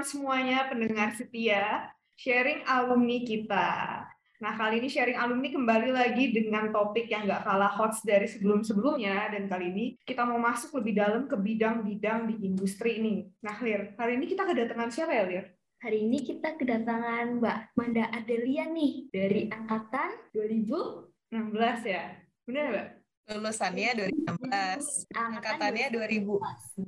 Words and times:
teman-teman 0.00 0.16
semuanya 0.16 0.58
pendengar 0.72 1.08
setia 1.12 1.92
sharing 2.16 2.64
alumni 2.64 3.20
kita. 3.20 3.68
Nah, 4.40 4.56
kali 4.56 4.80
ini 4.80 4.88
sharing 4.88 5.20
alumni 5.20 5.52
kembali 5.52 5.92
lagi 5.92 6.32
dengan 6.32 6.72
topik 6.72 7.12
yang 7.12 7.28
nggak 7.28 7.44
kalah 7.44 7.68
hot 7.68 7.92
dari 8.08 8.24
sebelum-sebelumnya. 8.24 9.28
Dan 9.36 9.52
kali 9.52 9.68
ini 9.68 9.84
kita 10.08 10.24
mau 10.24 10.40
masuk 10.40 10.80
lebih 10.80 10.96
dalam 10.96 11.28
ke 11.28 11.36
bidang-bidang 11.36 12.32
di 12.32 12.48
industri 12.48 12.96
ini. 12.96 13.28
Nah, 13.44 13.60
Lir, 13.60 13.92
hari 14.00 14.16
ini 14.16 14.24
kita 14.24 14.48
kedatangan 14.48 14.88
siapa 14.88 15.12
ya, 15.12 15.24
Lir? 15.28 15.46
Hari 15.84 15.98
ini 16.00 16.18
kita 16.24 16.56
kedatangan 16.56 17.36
Mbak 17.36 17.58
Manda 17.76 18.08
Adelia 18.16 18.72
nih, 18.72 19.12
dari 19.12 19.52
Angkatan 19.52 20.32
2016 20.32 21.84
ya? 21.84 22.16
Benar, 22.48 22.64
Mbak? 22.72 22.86
Lulusannya 23.36 23.90
2016, 24.00 25.12
angkatannya 25.12 25.92
2000. 25.92 26.40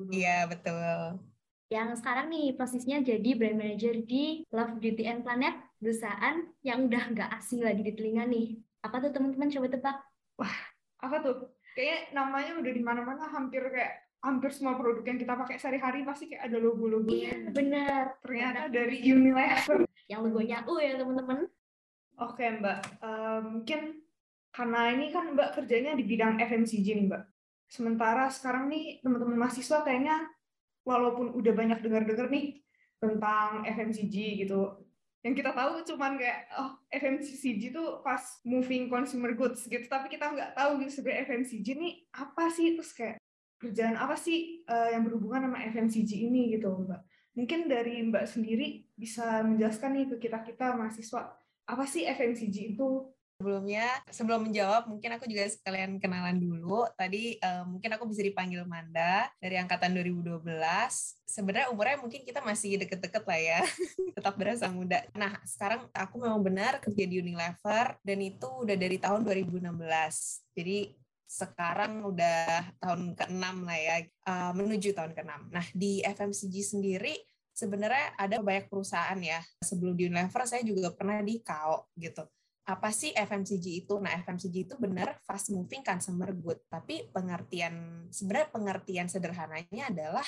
Iya, 0.09 0.49
betul 0.49 1.32
yang 1.73 1.97
sekarang 1.97 2.29
nih 2.29 2.53
posisinya 2.53 3.01
jadi 3.01 3.33
brand 3.33 3.57
manager 3.57 3.97
di 4.05 4.45
Love 4.53 4.77
Beauty 4.77 5.09
and 5.09 5.25
Planet, 5.25 5.57
perusahaan 5.81 6.45
yang 6.61 6.85
udah 6.85 7.03
nggak 7.17 7.31
asing 7.41 7.65
lagi 7.65 7.81
di 7.81 7.97
telinga 7.97 8.29
nih. 8.29 8.61
Apa 8.85 9.01
tuh 9.01 9.17
teman-teman 9.17 9.48
coba 9.48 9.67
tebak? 9.73 9.97
Wah, 10.37 10.57
apa 11.01 11.17
tuh? 11.25 11.37
Kayaknya 11.73 11.98
namanya 12.12 12.53
udah 12.61 12.73
di 12.77 12.83
mana-mana 12.85 13.25
hampir 13.33 13.65
kayak 13.73 14.05
hampir 14.21 14.53
semua 14.53 14.77
produk 14.77 15.01
yang 15.01 15.19
kita 15.19 15.33
pakai 15.33 15.57
sehari-hari 15.57 16.05
pasti 16.05 16.29
kayak 16.29 16.53
ada 16.53 16.61
logo-logonya. 16.61 17.33
Iya, 17.33 17.37
benar. 17.57 18.05
Ternyata 18.20 18.69
dari 18.69 19.01
Unilever. 19.17 19.89
Yang 20.12 20.20
logonya 20.29 20.59
U 20.69 20.77
ya, 20.77 21.01
teman-teman. 21.01 21.48
Oke, 22.20 22.45
Mbak. 22.61 22.78
Uh, 23.00 23.41
mungkin 23.48 23.81
karena 24.53 24.93
ini 24.93 25.09
kan 25.09 25.33
Mbak 25.33 25.48
kerjanya 25.56 25.97
di 25.97 26.05
bidang 26.05 26.37
FMCG 26.37 26.87
nih, 27.00 27.06
Mbak. 27.09 27.23
Sementara 27.73 28.28
sekarang 28.28 28.69
nih 28.69 29.00
teman-teman 29.00 29.48
mahasiswa 29.48 29.81
kayaknya 29.81 30.28
walaupun 30.83 31.34
udah 31.34 31.52
banyak 31.55 31.78
dengar-dengar 31.83 32.28
nih 32.30 32.62
tentang 32.98 33.66
FMCG 33.66 34.47
gitu. 34.47 34.78
Yang 35.22 35.34
kita 35.42 35.50
tahu 35.55 35.86
cuman 35.86 36.19
kayak 36.19 36.50
oh 36.58 36.75
FMCG 36.91 37.70
itu 37.70 37.84
pas 38.02 38.22
moving 38.42 38.91
consumer 38.91 39.34
goods 39.34 39.66
gitu. 39.70 39.86
Tapi 39.86 40.10
kita 40.10 40.34
nggak 40.34 40.58
tahu 40.58 40.83
gitu 40.83 41.03
sebenarnya 41.03 41.22
FMCG 41.30 41.66
ini 41.78 41.91
apa 42.14 42.50
sih? 42.50 42.75
Terus 42.75 42.91
kayak 42.94 43.16
kerjaan 43.62 43.94
apa 43.94 44.19
sih 44.19 44.66
uh, 44.66 44.91
yang 44.91 45.06
berhubungan 45.06 45.47
sama 45.47 45.58
FMCG 45.70 46.10
ini 46.27 46.58
gitu 46.58 46.75
mbak. 46.83 47.06
Mungkin 47.38 47.70
dari 47.70 48.03
mbak 48.03 48.27
sendiri 48.27 48.91
bisa 48.98 49.47
menjelaskan 49.47 49.91
nih 49.94 50.06
ke 50.10 50.16
kita 50.27 50.42
kita 50.42 50.75
mahasiswa 50.75 51.38
apa 51.70 51.84
sih 51.86 52.03
FMCG 52.03 52.75
itu 52.75 53.06
sebelumnya 53.43 53.98
sebelum 54.07 54.47
menjawab 54.47 54.87
mungkin 54.87 55.19
aku 55.19 55.27
juga 55.27 55.51
sekalian 55.51 55.98
kenalan 55.98 56.39
dulu. 56.39 56.87
Tadi 56.95 57.43
uh, 57.43 57.67
mungkin 57.67 57.91
aku 57.99 58.07
bisa 58.07 58.23
dipanggil 58.23 58.62
Manda 58.62 59.27
dari 59.43 59.59
angkatan 59.59 59.91
2012 59.99 60.47
sebenarnya 61.27 61.75
umurnya 61.75 61.99
mungkin 61.99 62.23
kita 62.23 62.39
masih 62.47 62.79
deket-deket 62.79 63.27
lah 63.27 63.41
ya 63.43 63.61
tetap 64.17 64.39
berasa 64.39 64.71
muda. 64.71 65.03
Nah 65.19 65.43
sekarang 65.43 65.91
aku 65.91 66.23
memang 66.23 66.39
benar 66.47 66.79
kerja 66.79 67.03
di 67.03 67.19
Unilever 67.19 67.99
dan 68.07 68.19
itu 68.23 68.47
udah 68.47 68.77
dari 68.79 69.03
tahun 69.03 69.27
2016 69.27 69.67
jadi 70.55 70.79
sekarang 71.27 72.05
udah 72.06 72.77
tahun 72.79 73.17
ke-6 73.17 73.45
lah 73.65 73.79
ya 73.81 73.97
uh, 74.29 74.53
menuju 74.53 74.93
tahun 74.93 75.17
ke-6 75.17 75.33
nah 75.49 75.65
di 75.73 76.05
FMCG 76.05 76.77
sendiri 76.77 77.17
sebenarnya 77.56 78.17
ada 78.17 78.41
banyak 78.41 78.69
perusahaan 78.69 79.17
ya. 79.21 79.41
Sebelum 79.61 79.97
di 79.97 80.09
Unilever 80.09 80.45
saya 80.49 80.65
juga 80.65 80.93
pernah 80.93 81.21
di 81.21 81.41
KAO 81.41 81.93
gitu 81.97 82.25
apa 82.63 82.95
sih 82.95 83.11
FMCG 83.11 83.87
itu? 83.87 83.99
Nah, 83.99 84.15
FMCG 84.23 84.71
itu 84.71 84.75
benar 84.79 85.19
fast 85.27 85.50
moving 85.50 85.83
consumer 85.83 86.31
good, 86.31 86.62
tapi 86.71 87.11
pengertian 87.11 88.06
sebenarnya 88.15 88.49
pengertian 88.55 89.06
sederhananya 89.11 89.91
adalah 89.91 90.27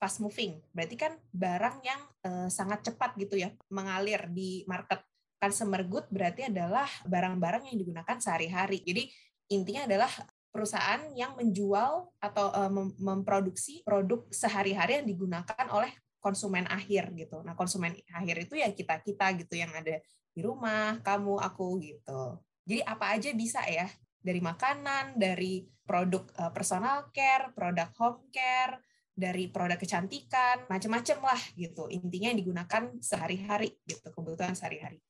fast 0.00 0.24
moving. 0.24 0.56
Berarti 0.72 0.96
kan 0.96 1.12
barang 1.28 1.76
yang 1.84 2.00
uh, 2.24 2.48
sangat 2.48 2.88
cepat 2.88 3.12
gitu 3.20 3.36
ya 3.36 3.52
mengalir 3.68 4.32
di 4.32 4.64
market. 4.64 5.04
Consumer 5.40 5.80
good 5.88 6.04
berarti 6.12 6.52
adalah 6.52 6.84
barang-barang 7.08 7.72
yang 7.72 7.80
digunakan 7.80 8.16
sehari-hari. 8.20 8.84
Jadi 8.84 9.08
intinya 9.52 9.88
adalah 9.88 10.12
perusahaan 10.52 11.00
yang 11.16 11.32
menjual 11.36 12.12
atau 12.20 12.46
uh, 12.52 12.72
memproduksi 13.00 13.80
produk 13.80 14.24
sehari-hari 14.28 15.00
yang 15.00 15.08
digunakan 15.08 15.66
oleh 15.72 15.92
konsumen 16.20 16.68
akhir 16.68 17.10
gitu. 17.16 17.40
Nah, 17.42 17.56
konsumen 17.56 17.96
akhir 18.12 18.36
itu 18.46 18.54
ya 18.60 18.68
kita-kita 18.70 19.34
gitu 19.40 19.56
yang 19.56 19.72
ada 19.72 19.98
di 20.30 20.40
rumah, 20.44 21.00
kamu, 21.02 21.40
aku 21.40 21.80
gitu. 21.82 22.38
Jadi 22.68 22.80
apa 22.86 23.16
aja 23.16 23.30
bisa 23.34 23.64
ya, 23.66 23.88
dari 24.20 24.38
makanan, 24.38 25.16
dari 25.16 25.64
produk 25.82 26.22
uh, 26.38 26.52
personal 26.52 27.10
care, 27.10 27.50
produk 27.56 27.90
home 27.98 28.30
care, 28.30 28.78
dari 29.16 29.50
produk 29.50 29.76
kecantikan, 29.80 30.68
macam-macam 30.70 31.34
lah 31.34 31.42
gitu. 31.58 31.90
Intinya 31.90 32.30
yang 32.30 32.40
digunakan 32.40 32.82
sehari-hari 33.02 33.74
gitu, 33.88 34.06
kebutuhan 34.14 34.54
sehari-hari. 34.54 35.02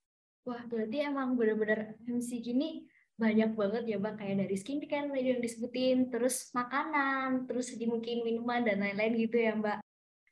Wah, 0.48 0.65
berarti 0.66 1.04
emang 1.04 1.37
benar-benar 1.37 2.00
MC 2.09 2.41
gini 2.41 2.88
banyak 3.21 3.53
banget 3.53 3.84
ya 3.84 3.97
Mbak, 4.00 4.15
kayak 4.16 4.37
dari 4.48 4.56
skincare 4.56 5.12
tadi 5.12 5.28
yang 5.28 5.44
disebutin, 5.44 5.98
terus 6.09 6.48
makanan, 6.56 7.44
terus 7.44 7.69
mungkin 7.84 8.25
minuman 8.25 8.65
dan 8.65 8.81
lain-lain 8.81 9.15
gitu 9.21 9.37
ya 9.37 9.53
Mbak. 9.53 9.84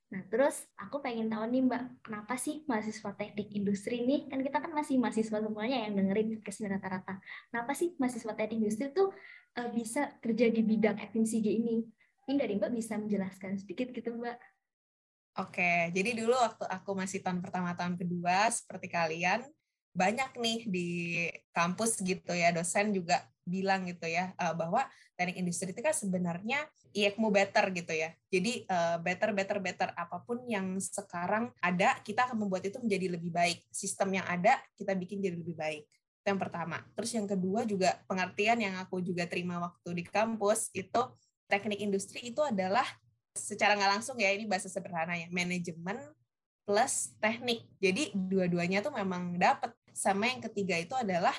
Nah, 0.08 0.24
terus 0.32 0.64
aku 0.80 1.04
pengen 1.04 1.28
tahu 1.28 1.44
nih 1.52 1.68
Mbak, 1.68 2.00
kenapa 2.00 2.40
sih 2.40 2.64
mahasiswa 2.64 3.12
teknik 3.12 3.52
industri 3.52 4.00
ini, 4.00 4.24
kan 4.24 4.40
kita 4.40 4.56
kan 4.64 4.72
masih 4.72 4.96
mahasiswa 4.96 5.36
semuanya 5.36 5.84
yang 5.84 6.00
dengerin 6.00 6.40
podcast 6.40 6.64
rata-rata. 6.64 7.20
Kenapa 7.52 7.76
sih 7.76 7.92
mahasiswa 8.00 8.32
teknik 8.32 8.64
industri 8.64 8.88
tuh 8.96 9.12
uh, 9.60 9.68
bisa 9.68 10.16
kerja 10.24 10.48
di 10.48 10.64
bidang 10.64 10.96
FMCG 11.12 11.46
ini? 11.52 11.84
Ini 12.24 12.40
dari 12.40 12.56
Mbak 12.56 12.72
bisa 12.72 12.96
menjelaskan 12.96 13.60
sedikit 13.60 13.92
gitu 13.92 14.16
Mbak. 14.16 14.36
Oke, 15.44 15.92
jadi 15.92 16.16
dulu 16.16 16.34
waktu 16.34 16.64
aku 16.66 16.96
masih 16.96 17.20
tahun 17.20 17.44
pertama, 17.44 17.76
tahun 17.76 18.00
kedua, 18.00 18.48
seperti 18.48 18.88
kalian, 18.88 19.44
banyak 19.98 20.30
nih 20.38 20.58
di 20.70 20.88
kampus 21.50 21.98
gitu 22.06 22.30
ya, 22.30 22.54
dosen 22.54 22.94
juga 22.94 23.26
bilang 23.42 23.88
gitu 23.90 24.06
ya, 24.06 24.30
uh, 24.38 24.54
bahwa 24.54 24.86
teknik 25.18 25.42
industri 25.42 25.74
itu 25.74 25.82
kan 25.82 25.96
sebenarnya 25.96 26.68
IECMO 26.94 27.28
better 27.34 27.68
gitu 27.74 27.90
ya. 27.90 28.14
Jadi 28.30 28.68
uh, 28.68 29.00
better, 29.02 29.34
better, 29.34 29.58
better. 29.58 29.88
Apa 29.98 30.22
pun 30.22 30.44
yang 30.46 30.78
sekarang 30.78 31.50
ada, 31.58 31.98
kita 32.06 32.30
akan 32.30 32.46
membuat 32.46 32.68
itu 32.68 32.78
menjadi 32.78 33.18
lebih 33.18 33.34
baik. 33.34 33.58
Sistem 33.72 34.20
yang 34.20 34.26
ada, 34.28 34.60
kita 34.78 34.94
bikin 34.94 35.18
jadi 35.18 35.34
lebih 35.34 35.58
baik. 35.58 35.82
Itu 36.22 36.26
yang 36.30 36.40
pertama. 36.40 36.78
Terus 36.94 37.10
yang 37.16 37.26
kedua 37.26 37.64
juga 37.66 37.98
pengertian 38.06 38.60
yang 38.62 38.74
aku 38.78 39.02
juga 39.02 39.26
terima 39.26 39.58
waktu 39.58 39.90
di 39.96 40.04
kampus, 40.06 40.70
itu 40.76 41.00
teknik 41.48 41.80
industri 41.80 42.28
itu 42.28 42.44
adalah 42.44 42.84
secara 43.32 43.74
nggak 43.74 44.00
langsung 44.00 44.16
ya, 44.20 44.30
ini 44.30 44.44
bahasa 44.44 44.68
sederhana 44.68 45.16
ya, 45.16 45.26
manajemen 45.32 45.96
plus 46.68 47.16
teknik. 47.16 47.64
Jadi 47.80 48.12
dua-duanya 48.12 48.84
tuh 48.84 48.92
memang 48.92 49.40
dapat. 49.40 49.72
Sama 49.98 50.30
yang 50.30 50.38
ketiga 50.46 50.78
itu 50.78 50.94
adalah 50.94 51.34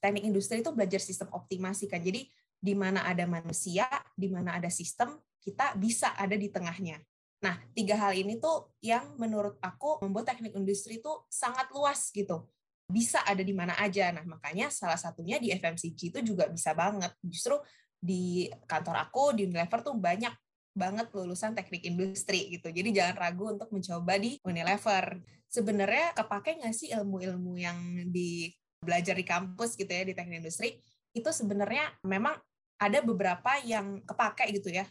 teknik 0.00 0.24
industri 0.24 0.64
itu 0.64 0.72
belajar 0.72 0.96
sistem 0.96 1.28
optimasi 1.36 1.84
kan. 1.84 2.00
Jadi 2.00 2.24
di 2.56 2.72
mana 2.72 3.04
ada 3.04 3.28
manusia, 3.28 3.84
di 4.16 4.32
mana 4.32 4.56
ada 4.56 4.72
sistem, 4.72 5.20
kita 5.44 5.76
bisa 5.76 6.16
ada 6.16 6.32
di 6.32 6.48
tengahnya. 6.48 7.04
Nah, 7.44 7.60
tiga 7.76 8.00
hal 8.00 8.16
ini 8.16 8.40
tuh 8.40 8.72
yang 8.80 9.14
menurut 9.20 9.60
aku 9.60 10.00
membuat 10.00 10.32
teknik 10.32 10.56
industri 10.56 11.04
itu 11.04 11.12
sangat 11.28 11.68
luas 11.70 12.08
gitu. 12.10 12.48
Bisa 12.88 13.20
ada 13.28 13.44
di 13.44 13.52
mana 13.52 13.76
aja. 13.76 14.08
Nah, 14.10 14.24
makanya 14.24 14.72
salah 14.72 14.96
satunya 14.96 15.36
di 15.36 15.52
FMCG 15.52 16.16
itu 16.16 16.20
juga 16.24 16.48
bisa 16.48 16.72
banget. 16.72 17.12
Justru 17.20 17.60
di 18.00 18.48
kantor 18.64 19.04
aku, 19.04 19.36
di 19.36 19.44
Unilever 19.46 19.84
tuh 19.84 19.94
banyak 19.94 20.32
banget 20.78 21.10
lulusan 21.10 21.58
teknik 21.58 21.82
industri 21.82 22.54
gitu. 22.54 22.70
Jadi 22.70 22.94
jangan 22.94 23.16
ragu 23.18 23.50
untuk 23.50 23.68
mencoba 23.74 24.14
di 24.16 24.38
Unilever. 24.46 25.18
Sebenarnya 25.50 26.14
kepake 26.14 26.62
nggak 26.62 26.74
sih 26.76 26.94
ilmu-ilmu 26.94 27.58
yang 27.58 27.78
di 28.08 28.54
belajar 28.78 29.18
di 29.18 29.26
kampus 29.26 29.74
gitu 29.74 29.90
ya 29.90 30.06
di 30.06 30.14
teknik 30.14 30.46
industri? 30.46 30.78
Itu 31.10 31.34
sebenarnya 31.34 31.98
memang 32.06 32.38
ada 32.78 33.02
beberapa 33.02 33.58
yang 33.66 34.00
kepake 34.06 34.54
gitu 34.54 34.70
ya 34.70 34.86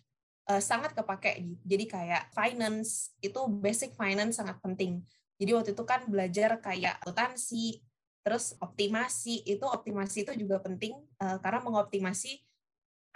uh, 0.51 0.61
sangat 0.63 0.91
kepake 0.95 1.59
jadi 1.63 1.85
kayak 1.87 2.23
finance 2.35 3.15
itu 3.23 3.39
basic 3.47 3.95
finance 3.95 4.39
sangat 4.39 4.59
penting 4.59 5.03
jadi 5.39 5.55
waktu 5.55 5.71
itu 5.71 5.83
kan 5.87 6.03
belajar 6.07 6.59
kayak 6.59 6.99
akuntansi 7.03 7.79
terus 8.27 8.59
optimasi 8.59 9.47
itu 9.47 9.63
optimasi 9.63 10.27
itu 10.27 10.35
juga 10.35 10.59
penting 10.59 10.99
uh, 11.23 11.39
karena 11.39 11.63
mengoptimasi 11.63 12.43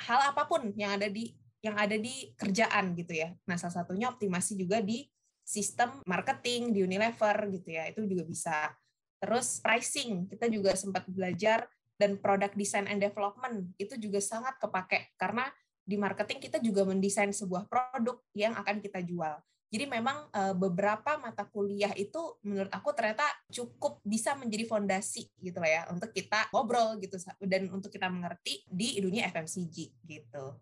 hal 0.08 0.32
apa 0.32 0.48
pun 0.48 0.72
yang 0.80 0.96
ada 0.96 1.12
di 1.12 1.36
yang 1.62 1.78
ada 1.78 1.94
di 1.94 2.34
kerjaan 2.34 2.98
gitu 2.98 3.14
ya. 3.14 3.30
Nah 3.46 3.56
salah 3.56 3.86
satunya 3.86 4.10
optimasi 4.10 4.58
juga 4.58 4.82
di 4.82 5.06
sistem 5.46 6.02
marketing 6.10 6.74
di 6.74 6.82
Unilever 6.82 7.38
gitu 7.54 7.70
ya. 7.70 7.86
Itu 7.90 8.06
juga 8.10 8.26
bisa. 8.26 8.58
Terus 9.22 9.62
pricing 9.62 10.26
kita 10.30 10.50
juga 10.50 10.74
sempat 10.74 11.06
belajar. 11.08 11.70
Dan 12.02 12.18
product 12.18 12.58
design 12.58 12.90
and 12.90 12.98
development 12.98 13.78
itu 13.78 13.94
juga 13.94 14.18
sangat 14.18 14.58
kepake. 14.58 15.14
Karena 15.22 15.46
di 15.86 16.02
marketing 16.02 16.42
kita 16.42 16.58
juga 16.58 16.82
mendesain 16.82 17.30
sebuah 17.30 17.70
produk 17.70 18.18
yang 18.34 18.58
akan 18.58 18.82
kita 18.82 19.06
jual. 19.06 19.38
Jadi 19.70 19.86
memang 19.86 20.26
eh, 20.34 20.58
beberapa 20.58 21.22
mata 21.22 21.46
kuliah 21.46 21.94
itu 21.94 22.42
menurut 22.42 22.74
aku 22.74 22.90
ternyata 22.98 23.22
cukup 23.54 24.02
bisa 24.02 24.34
menjadi 24.34 24.66
fondasi 24.66 25.30
gitu 25.38 25.62
lah 25.62 25.70
ya. 25.70 25.82
Untuk 25.94 26.10
kita 26.10 26.50
ngobrol 26.50 26.98
gitu. 26.98 27.22
Dan 27.38 27.70
untuk 27.70 27.94
kita 27.94 28.10
mengerti 28.10 28.66
di 28.66 28.98
dunia 28.98 29.30
FMCG 29.30 30.02
gitu. 30.02 30.58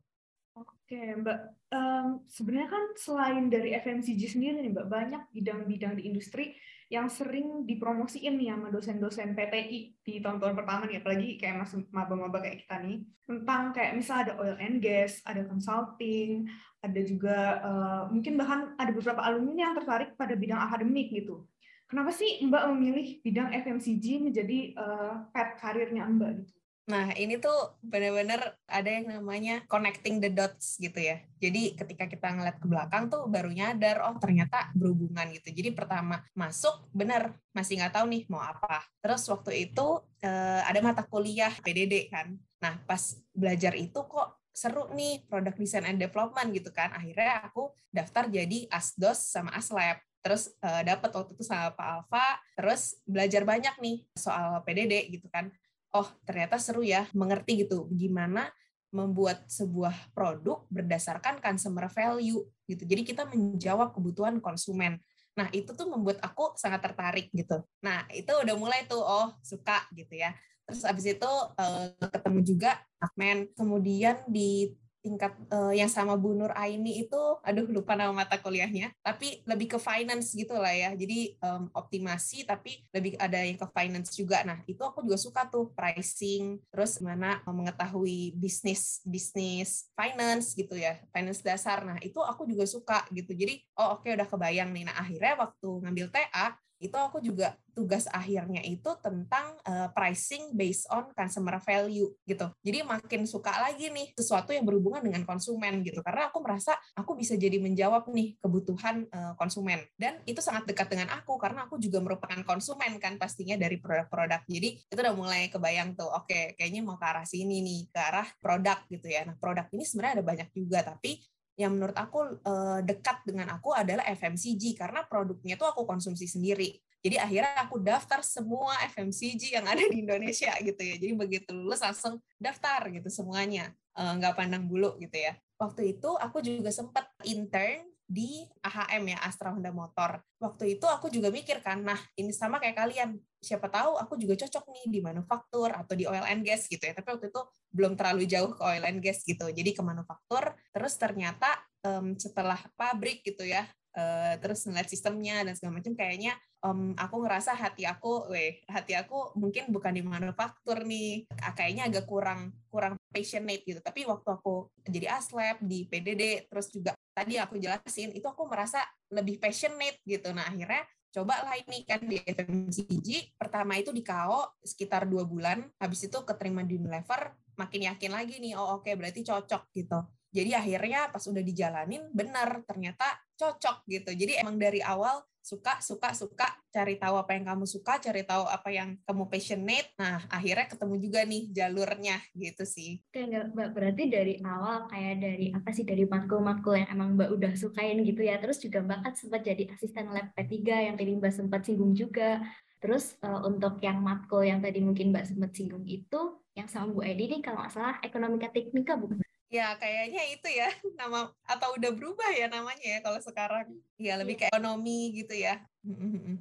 Oke, 0.89 1.21
Mbak. 1.21 1.39
Um, 1.69 2.25
sebenarnya 2.25 2.65
kan 2.73 2.83
selain 2.97 3.45
dari 3.45 3.77
FMCG 3.77 4.25
sendiri 4.25 4.57
nih, 4.57 4.73
Mbak, 4.73 4.89
banyak 4.89 5.21
bidang-bidang 5.37 6.01
di 6.01 6.09
industri 6.09 6.57
yang 6.89 7.05
sering 7.13 7.69
dipromosiin 7.69 8.41
nih 8.41 8.49
sama 8.49 8.73
dosen-dosen 8.73 9.37
PTI 9.37 10.01
di 10.01 10.17
tahun-tahun 10.17 10.57
pertama 10.57 10.89
nih, 10.89 11.05
apalagi 11.05 11.37
kayak 11.37 11.61
mas 11.61 11.77
maba-maba 11.93 12.41
kayak 12.41 12.65
kita 12.65 12.81
nih, 12.81 13.05
tentang 13.21 13.69
kayak 13.69 14.01
misal 14.01 14.25
ada 14.25 14.33
oil 14.41 14.57
and 14.57 14.81
gas, 14.81 15.21
ada 15.29 15.45
consulting, 15.45 16.49
ada 16.81 17.01
juga 17.05 17.37
uh, 17.61 18.01
mungkin 18.09 18.33
bahkan 18.41 18.73
ada 18.81 18.89
beberapa 18.89 19.21
alumni 19.21 19.69
yang 19.69 19.77
tertarik 19.77 20.17
pada 20.17 20.33
bidang 20.33 20.57
akademik 20.57 21.13
gitu. 21.13 21.45
Kenapa 21.85 22.09
sih 22.09 22.41
Mbak 22.41 22.63
memilih 22.73 23.21
bidang 23.21 23.53
FMCG 23.53 24.25
menjadi 24.25 24.73
uh, 24.73 25.29
path 25.29 25.53
karirnya 25.61 26.09
Mbak 26.09 26.31
gitu? 26.41 26.58
Nah, 26.89 27.13
ini 27.13 27.37
tuh 27.37 27.77
benar-benar 27.85 28.57
ada 28.65 28.89
yang 28.89 29.05
namanya 29.05 29.61
connecting 29.69 30.17
the 30.17 30.33
dots 30.33 30.81
gitu 30.81 30.97
ya. 30.97 31.21
Jadi 31.37 31.77
ketika 31.77 32.09
kita 32.09 32.33
ngeliat 32.33 32.57
ke 32.57 32.65
belakang 32.65 33.13
tuh 33.13 33.29
baru 33.29 33.53
nyadar, 33.53 34.01
oh 34.09 34.17
ternyata 34.17 34.73
berhubungan 34.73 35.29
gitu. 35.37 35.53
Jadi 35.53 35.69
pertama 35.77 36.25
masuk, 36.33 36.89
benar 36.89 37.37
masih 37.53 37.77
nggak 37.77 37.93
tahu 37.93 38.09
nih 38.09 38.25
mau 38.25 38.41
apa. 38.41 38.81
Terus 39.05 39.21
waktu 39.29 39.69
itu 39.69 40.01
eh, 40.25 40.61
ada 40.65 40.81
mata 40.81 41.05
kuliah 41.05 41.53
PDD 41.61 42.09
kan. 42.09 42.33
Nah, 42.57 42.81
pas 42.89 43.21
belajar 43.37 43.77
itu 43.77 44.01
kok 44.09 44.41
seru 44.49 44.89
nih 44.89 45.29
produk 45.29 45.53
design 45.53 45.93
and 45.93 46.01
development 46.01 46.49
gitu 46.57 46.73
kan. 46.73 46.89
Akhirnya 46.97 47.45
aku 47.45 47.69
daftar 47.93 48.25
jadi 48.33 48.65
ASDOS 48.65 49.29
sama 49.29 49.53
ASLab 49.53 50.01
terus 50.19 50.51
uh, 50.59 50.83
dapat 50.83 51.15
waktu 51.15 51.31
itu 51.31 51.47
sama 51.47 51.71
Pak 51.71 51.87
Alfa, 51.87 52.27
terus 52.59 52.99
belajar 53.07 53.47
banyak 53.47 53.71
nih 53.79 54.03
soal 54.19 54.59
PDD 54.67 55.15
gitu 55.15 55.31
kan 55.31 55.47
oh 55.95 56.09
ternyata 56.25 56.61
seru 56.61 56.85
ya 56.85 57.09
mengerti 57.17 57.65
gitu 57.65 57.89
gimana 57.93 58.49
membuat 58.89 59.45
sebuah 59.45 59.93
produk 60.17 60.65
berdasarkan 60.73 61.37
consumer 61.37 61.85
value 61.93 62.41
gitu. 62.65 62.83
Jadi 62.85 63.01
kita 63.05 63.29
menjawab 63.29 63.93
kebutuhan 63.93 64.41
konsumen. 64.41 64.97
Nah, 65.37 65.47
itu 65.53 65.71
tuh 65.77 65.85
membuat 65.85 66.17
aku 66.25 66.57
sangat 66.57 66.89
tertarik 66.89 67.29
gitu. 67.29 67.61
Nah, 67.85 68.03
itu 68.09 68.33
udah 68.33 68.55
mulai 68.57 68.89
tuh 68.89 68.99
oh 68.99 69.37
suka 69.45 69.85
gitu 69.93 70.17
ya. 70.17 70.33
Terus 70.65 70.81
abis 70.85 71.05
itu 71.05 71.31
uh, 71.57 71.87
ketemu 72.09 72.39
juga 72.41 72.71
Akmen. 72.97 73.53
Kemudian 73.53 74.25
di 74.25 74.73
tingkat 74.99 75.33
uh, 75.51 75.71
yang 75.71 75.87
sama 75.87 76.19
Bu 76.19 76.35
Nur 76.35 76.51
Aini 76.55 77.03
itu 77.03 77.21
aduh 77.43 77.67
lupa 77.71 77.95
nama 77.95 78.11
mata 78.11 78.35
kuliahnya 78.39 78.91
tapi 78.99 79.41
lebih 79.47 79.75
ke 79.75 79.79
finance 79.79 80.35
gitu 80.35 80.55
lah 80.55 80.71
ya. 80.71 80.91
Jadi 80.95 81.39
um, 81.43 81.71
optimasi 81.73 82.43
tapi 82.43 82.83
lebih 82.91 83.15
ada 83.17 83.39
yang 83.41 83.57
ke 83.57 83.67
finance 83.71 84.13
juga. 84.15 84.43
Nah 84.43 84.59
itu 84.67 84.79
aku 84.83 85.03
juga 85.03 85.17
suka 85.19 85.41
tuh 85.47 85.71
pricing 85.73 86.59
terus 86.71 86.99
gimana 86.99 87.41
mengetahui 87.47 88.35
bisnis 88.35 89.01
bisnis 89.07 89.87
finance 89.95 90.53
gitu 90.53 90.75
ya 90.75 90.99
finance 91.11 91.41
dasar. 91.41 91.83
Nah 91.87 91.97
itu 92.03 92.19
aku 92.19 92.45
juga 92.45 92.67
suka 92.67 93.07
gitu. 93.15 93.31
Jadi 93.31 93.63
oh 93.79 93.99
oke 93.99 94.07
okay, 94.07 94.19
udah 94.19 94.27
kebayang 94.27 94.69
nih. 94.75 94.87
Nah 94.87 94.95
akhirnya 94.99 95.39
waktu 95.39 95.69
ngambil 95.83 96.07
TA 96.11 96.55
itu 96.79 96.95
aku 96.95 97.19
juga 97.19 97.59
tugas 97.79 98.11
akhirnya 98.11 98.59
itu 98.63 98.91
tentang 98.99 99.55
uh, 99.63 99.87
pricing 99.95 100.51
based 100.51 100.83
on 100.91 101.07
consumer 101.15 101.59
value 101.63 102.11
gitu. 102.27 102.47
Jadi 102.59 102.83
makin 102.83 103.23
suka 103.23 103.55
lagi 103.55 103.87
nih 103.87 104.11
sesuatu 104.19 104.51
yang 104.51 104.67
berhubungan 104.67 104.99
dengan 104.99 105.23
konsumen 105.23 105.79
gitu. 105.83 106.03
Karena 106.03 106.27
aku 106.27 106.43
merasa 106.43 106.75
aku 106.95 107.15
bisa 107.15 107.39
jadi 107.39 107.55
menjawab 107.59 108.11
nih 108.11 108.35
kebutuhan 108.39 109.07
uh, 109.11 109.33
konsumen. 109.39 109.79
Dan 109.95 110.19
itu 110.27 110.43
sangat 110.43 110.67
dekat 110.67 110.91
dengan 110.91 111.07
aku 111.15 111.39
karena 111.39 111.67
aku 111.67 111.79
juga 111.79 112.03
merupakan 112.03 112.39
konsumen 112.43 112.99
kan 112.99 113.15
pastinya 113.15 113.55
dari 113.55 113.79
produk-produk. 113.79 114.43
Jadi 114.43 114.69
itu 114.91 114.99
udah 114.99 115.15
mulai 115.15 115.47
kebayang 115.47 115.95
tuh, 115.95 116.11
oke 116.11 116.27
okay, 116.27 116.55
kayaknya 116.59 116.83
mau 116.83 116.99
ke 116.99 117.05
arah 117.07 117.23
sini 117.23 117.63
nih, 117.63 117.81
ke 117.91 117.99
arah 117.99 118.27
produk 118.43 118.83
gitu 118.91 119.07
ya. 119.07 119.23
Nah 119.23 119.39
produk 119.39 119.71
ini 119.71 119.87
sebenarnya 119.87 120.19
ada 120.19 120.25
banyak 120.25 120.49
juga, 120.51 120.79
tapi 120.83 121.23
yang 121.59 121.75
menurut 121.75 121.97
aku 121.99 122.39
uh, 122.47 122.79
dekat 122.79 123.19
dengan 123.27 123.51
aku 123.51 123.75
adalah 123.75 124.07
FMCG 124.07 124.79
karena 124.79 125.03
produknya 125.03 125.59
tuh 125.59 125.67
aku 125.67 125.83
konsumsi 125.83 126.23
sendiri. 126.23 126.79
Jadi 127.03 127.19
akhirnya 127.19 127.67
aku 127.67 127.83
daftar 127.83 128.23
semua 128.23 128.79
FMCG 128.87 129.59
yang 129.59 129.67
ada 129.67 129.83
di 129.83 129.99
Indonesia 129.99 130.55
gitu 130.63 130.79
ya. 130.79 130.95
Jadi 130.95 131.13
begitu 131.19 131.51
lulus 131.51 131.83
langsung 131.83 132.23
daftar 132.39 132.87
gitu 132.87 133.11
semuanya, 133.11 133.75
uh, 133.99 134.15
nggak 134.15 134.39
pandang 134.39 134.71
bulu 134.71 134.95
gitu 135.03 135.19
ya. 135.19 135.35
Waktu 135.59 135.99
itu 135.99 136.15
aku 136.15 136.39
juga 136.39 136.71
sempat 136.71 137.11
intern 137.27 137.83
di 138.09 138.41
AHM 138.65 139.13
ya 139.13 139.21
Astra 139.21 139.53
Honda 139.53 139.69
Motor. 139.69 140.17
Waktu 140.41 140.81
itu 140.81 140.89
aku 140.89 141.13
juga 141.13 141.29
mikir 141.29 141.61
kan, 141.61 141.85
nah 141.85 142.01
ini 142.17 142.33
sama 142.33 142.57
kayak 142.57 142.73
kalian. 142.81 143.21
Siapa 143.37 143.69
tahu 143.69 144.01
aku 144.01 144.17
juga 144.17 144.33
cocok 144.33 144.65
nih 144.73 144.85
di 144.89 144.99
manufaktur 145.05 145.69
atau 145.69 145.93
di 145.93 146.09
oil 146.09 146.25
and 146.25 146.41
gas 146.41 146.65
gitu 146.65 146.81
ya. 146.81 146.97
Tapi 146.97 147.05
waktu 147.05 147.29
itu 147.29 147.41
belum 147.69 147.93
terlalu 147.93 148.25
jauh 148.25 148.51
ke 148.57 148.61
oil 148.65 148.83
and 148.89 148.99
gas 149.05 149.21
gitu. 149.21 149.45
Jadi 149.45 149.77
ke 149.77 149.81
manufaktur. 149.85 150.57
Terus 150.73 150.93
ternyata 150.97 151.53
um, 151.85 152.17
setelah 152.17 152.57
pabrik 152.73 153.21
gitu 153.21 153.45
ya, 153.45 153.69
uh, 153.93 154.33
terus 154.41 154.65
ngeliat 154.65 154.89
sistemnya 154.89 155.45
dan 155.45 155.53
segala 155.53 155.77
macam 155.77 155.93
kayaknya 155.93 156.33
um, 156.63 156.91
aku 156.99 157.23
ngerasa 157.23 157.55
hati 157.55 157.87
aku, 157.87 158.27
weh, 158.31 158.59
hati 158.67 158.95
aku 158.95 159.35
mungkin 159.39 159.71
bukan 159.71 159.95
di 159.95 160.03
manufaktur 160.03 160.83
nih, 160.83 161.27
kayaknya 161.55 161.87
agak 161.87 162.05
kurang 162.07 162.51
kurang 162.67 162.99
passionate 163.11 163.63
gitu. 163.63 163.79
Tapi 163.79 164.03
waktu 164.05 164.29
aku 164.29 164.69
jadi 164.83 165.15
aslab 165.15 165.63
di 165.63 165.87
PDD, 165.87 166.51
terus 166.51 166.67
juga 166.71 166.95
tadi 167.19 167.35
aku 167.35 167.59
jelasin 167.59 168.15
itu 168.15 168.23
aku 168.23 168.47
merasa 168.47 168.79
lebih 169.11 169.43
passionate 169.43 169.99
gitu. 170.07 170.31
Nah 170.31 170.47
akhirnya 170.47 170.87
coba 171.11 171.43
lah 171.43 171.59
ini 171.59 171.83
kan 171.83 171.99
di 172.07 172.15
FMCG. 172.15 173.35
Pertama 173.35 173.75
itu 173.75 173.91
di 173.91 173.99
KO 173.99 174.55
sekitar 174.63 175.03
dua 175.03 175.27
bulan. 175.27 175.67
Habis 175.83 176.07
itu 176.07 176.17
keterima 176.23 176.63
di 176.63 176.79
Unilever. 176.79 177.35
Makin 177.59 177.91
yakin 177.91 178.11
lagi 178.15 178.39
nih 178.39 178.55
oh 178.55 178.79
oke 178.79 178.87
okay, 178.87 178.95
berarti 178.95 179.19
cocok 179.27 179.67
gitu 179.75 179.99
jadi 180.29 180.61
akhirnya 180.61 181.09
pas 181.09 181.25
udah 181.25 181.41
dijalanin 181.41 182.05
benar 182.13 182.61
ternyata 182.69 183.17
cocok 183.33 183.87
gitu. 183.89 184.11
Jadi 184.13 184.37
emang 184.37 184.61
dari 184.61 184.83
awal 184.83 185.25
suka 185.39 185.81
suka 185.81 186.13
suka 186.13 186.45
cari 186.69 187.01
tahu 187.01 187.17
apa 187.17 187.33
yang 187.33 187.49
kamu 187.49 187.65
suka 187.65 187.97
cari 187.97 188.21
tahu 188.21 188.45
apa 188.45 188.69
yang 188.69 188.93
kamu 189.09 189.25
passionate. 189.25 189.89
Nah 189.97 190.21
akhirnya 190.29 190.69
ketemu 190.69 190.95
juga 191.01 191.19
nih 191.25 191.43
jalurnya 191.49 192.17
gitu 192.37 192.63
sih. 192.67 193.01
Kayak 193.09 193.57
mbak 193.57 193.69
berarti 193.73 194.03
dari 194.05 194.37
awal 194.45 194.85
kayak 194.91 195.15
dari 195.17 195.47
apa 195.49 195.69
sih 195.73 195.87
dari 195.87 196.05
matkul-matkul 196.05 196.77
yang 196.77 196.89
emang 196.93 197.17
mbak 197.17 197.29
udah 197.33 197.53
sukain 197.57 197.97
gitu 198.05 198.21
ya. 198.21 198.37
Terus 198.37 198.61
juga 198.61 198.85
mbak 198.85 198.99
kan 199.01 199.13
sempat 199.17 199.41
jadi 199.41 199.65
asisten 199.73 200.13
lab 200.13 200.29
P3 200.37 200.93
yang 200.93 200.95
tadi 200.99 201.11
mbak 201.17 201.33
sempat 201.33 201.65
singgung 201.65 201.97
juga. 201.97 202.43
Terus 202.79 203.17
uh, 203.25 203.43
untuk 203.49 203.81
yang 203.81 203.99
matkul 204.05 204.45
yang 204.45 204.61
tadi 204.61 204.77
mungkin 204.85 205.09
mbak 205.09 205.25
sempat 205.25 205.57
singgung 205.57 205.89
itu 205.89 206.37
yang 206.53 206.67
sama 206.67 206.91
Bu 206.91 207.01
Edi 207.01 207.31
nih 207.31 207.41
kalau 207.41 207.63
nggak 207.63 207.73
salah 207.73 207.95
ekonomika 208.03 208.51
teknika 208.51 208.99
bukan 208.99 209.17
Ya, 209.49 209.73
kayaknya 209.81 210.23
itu 210.29 210.45
ya 210.45 210.69
nama 211.01 211.33
atau 211.41 211.73
udah 211.73 211.89
berubah 211.89 212.29
ya 212.37 212.45
namanya 212.45 212.85
ya 212.85 212.99
kalau 213.01 213.17
sekarang. 213.17 213.65
Ya, 213.97 214.13
lebih 214.21 214.37
iya. 214.37 214.47
ke 214.47 214.53
ekonomi 214.53 214.99
gitu 215.17 215.33
ya. 215.33 215.57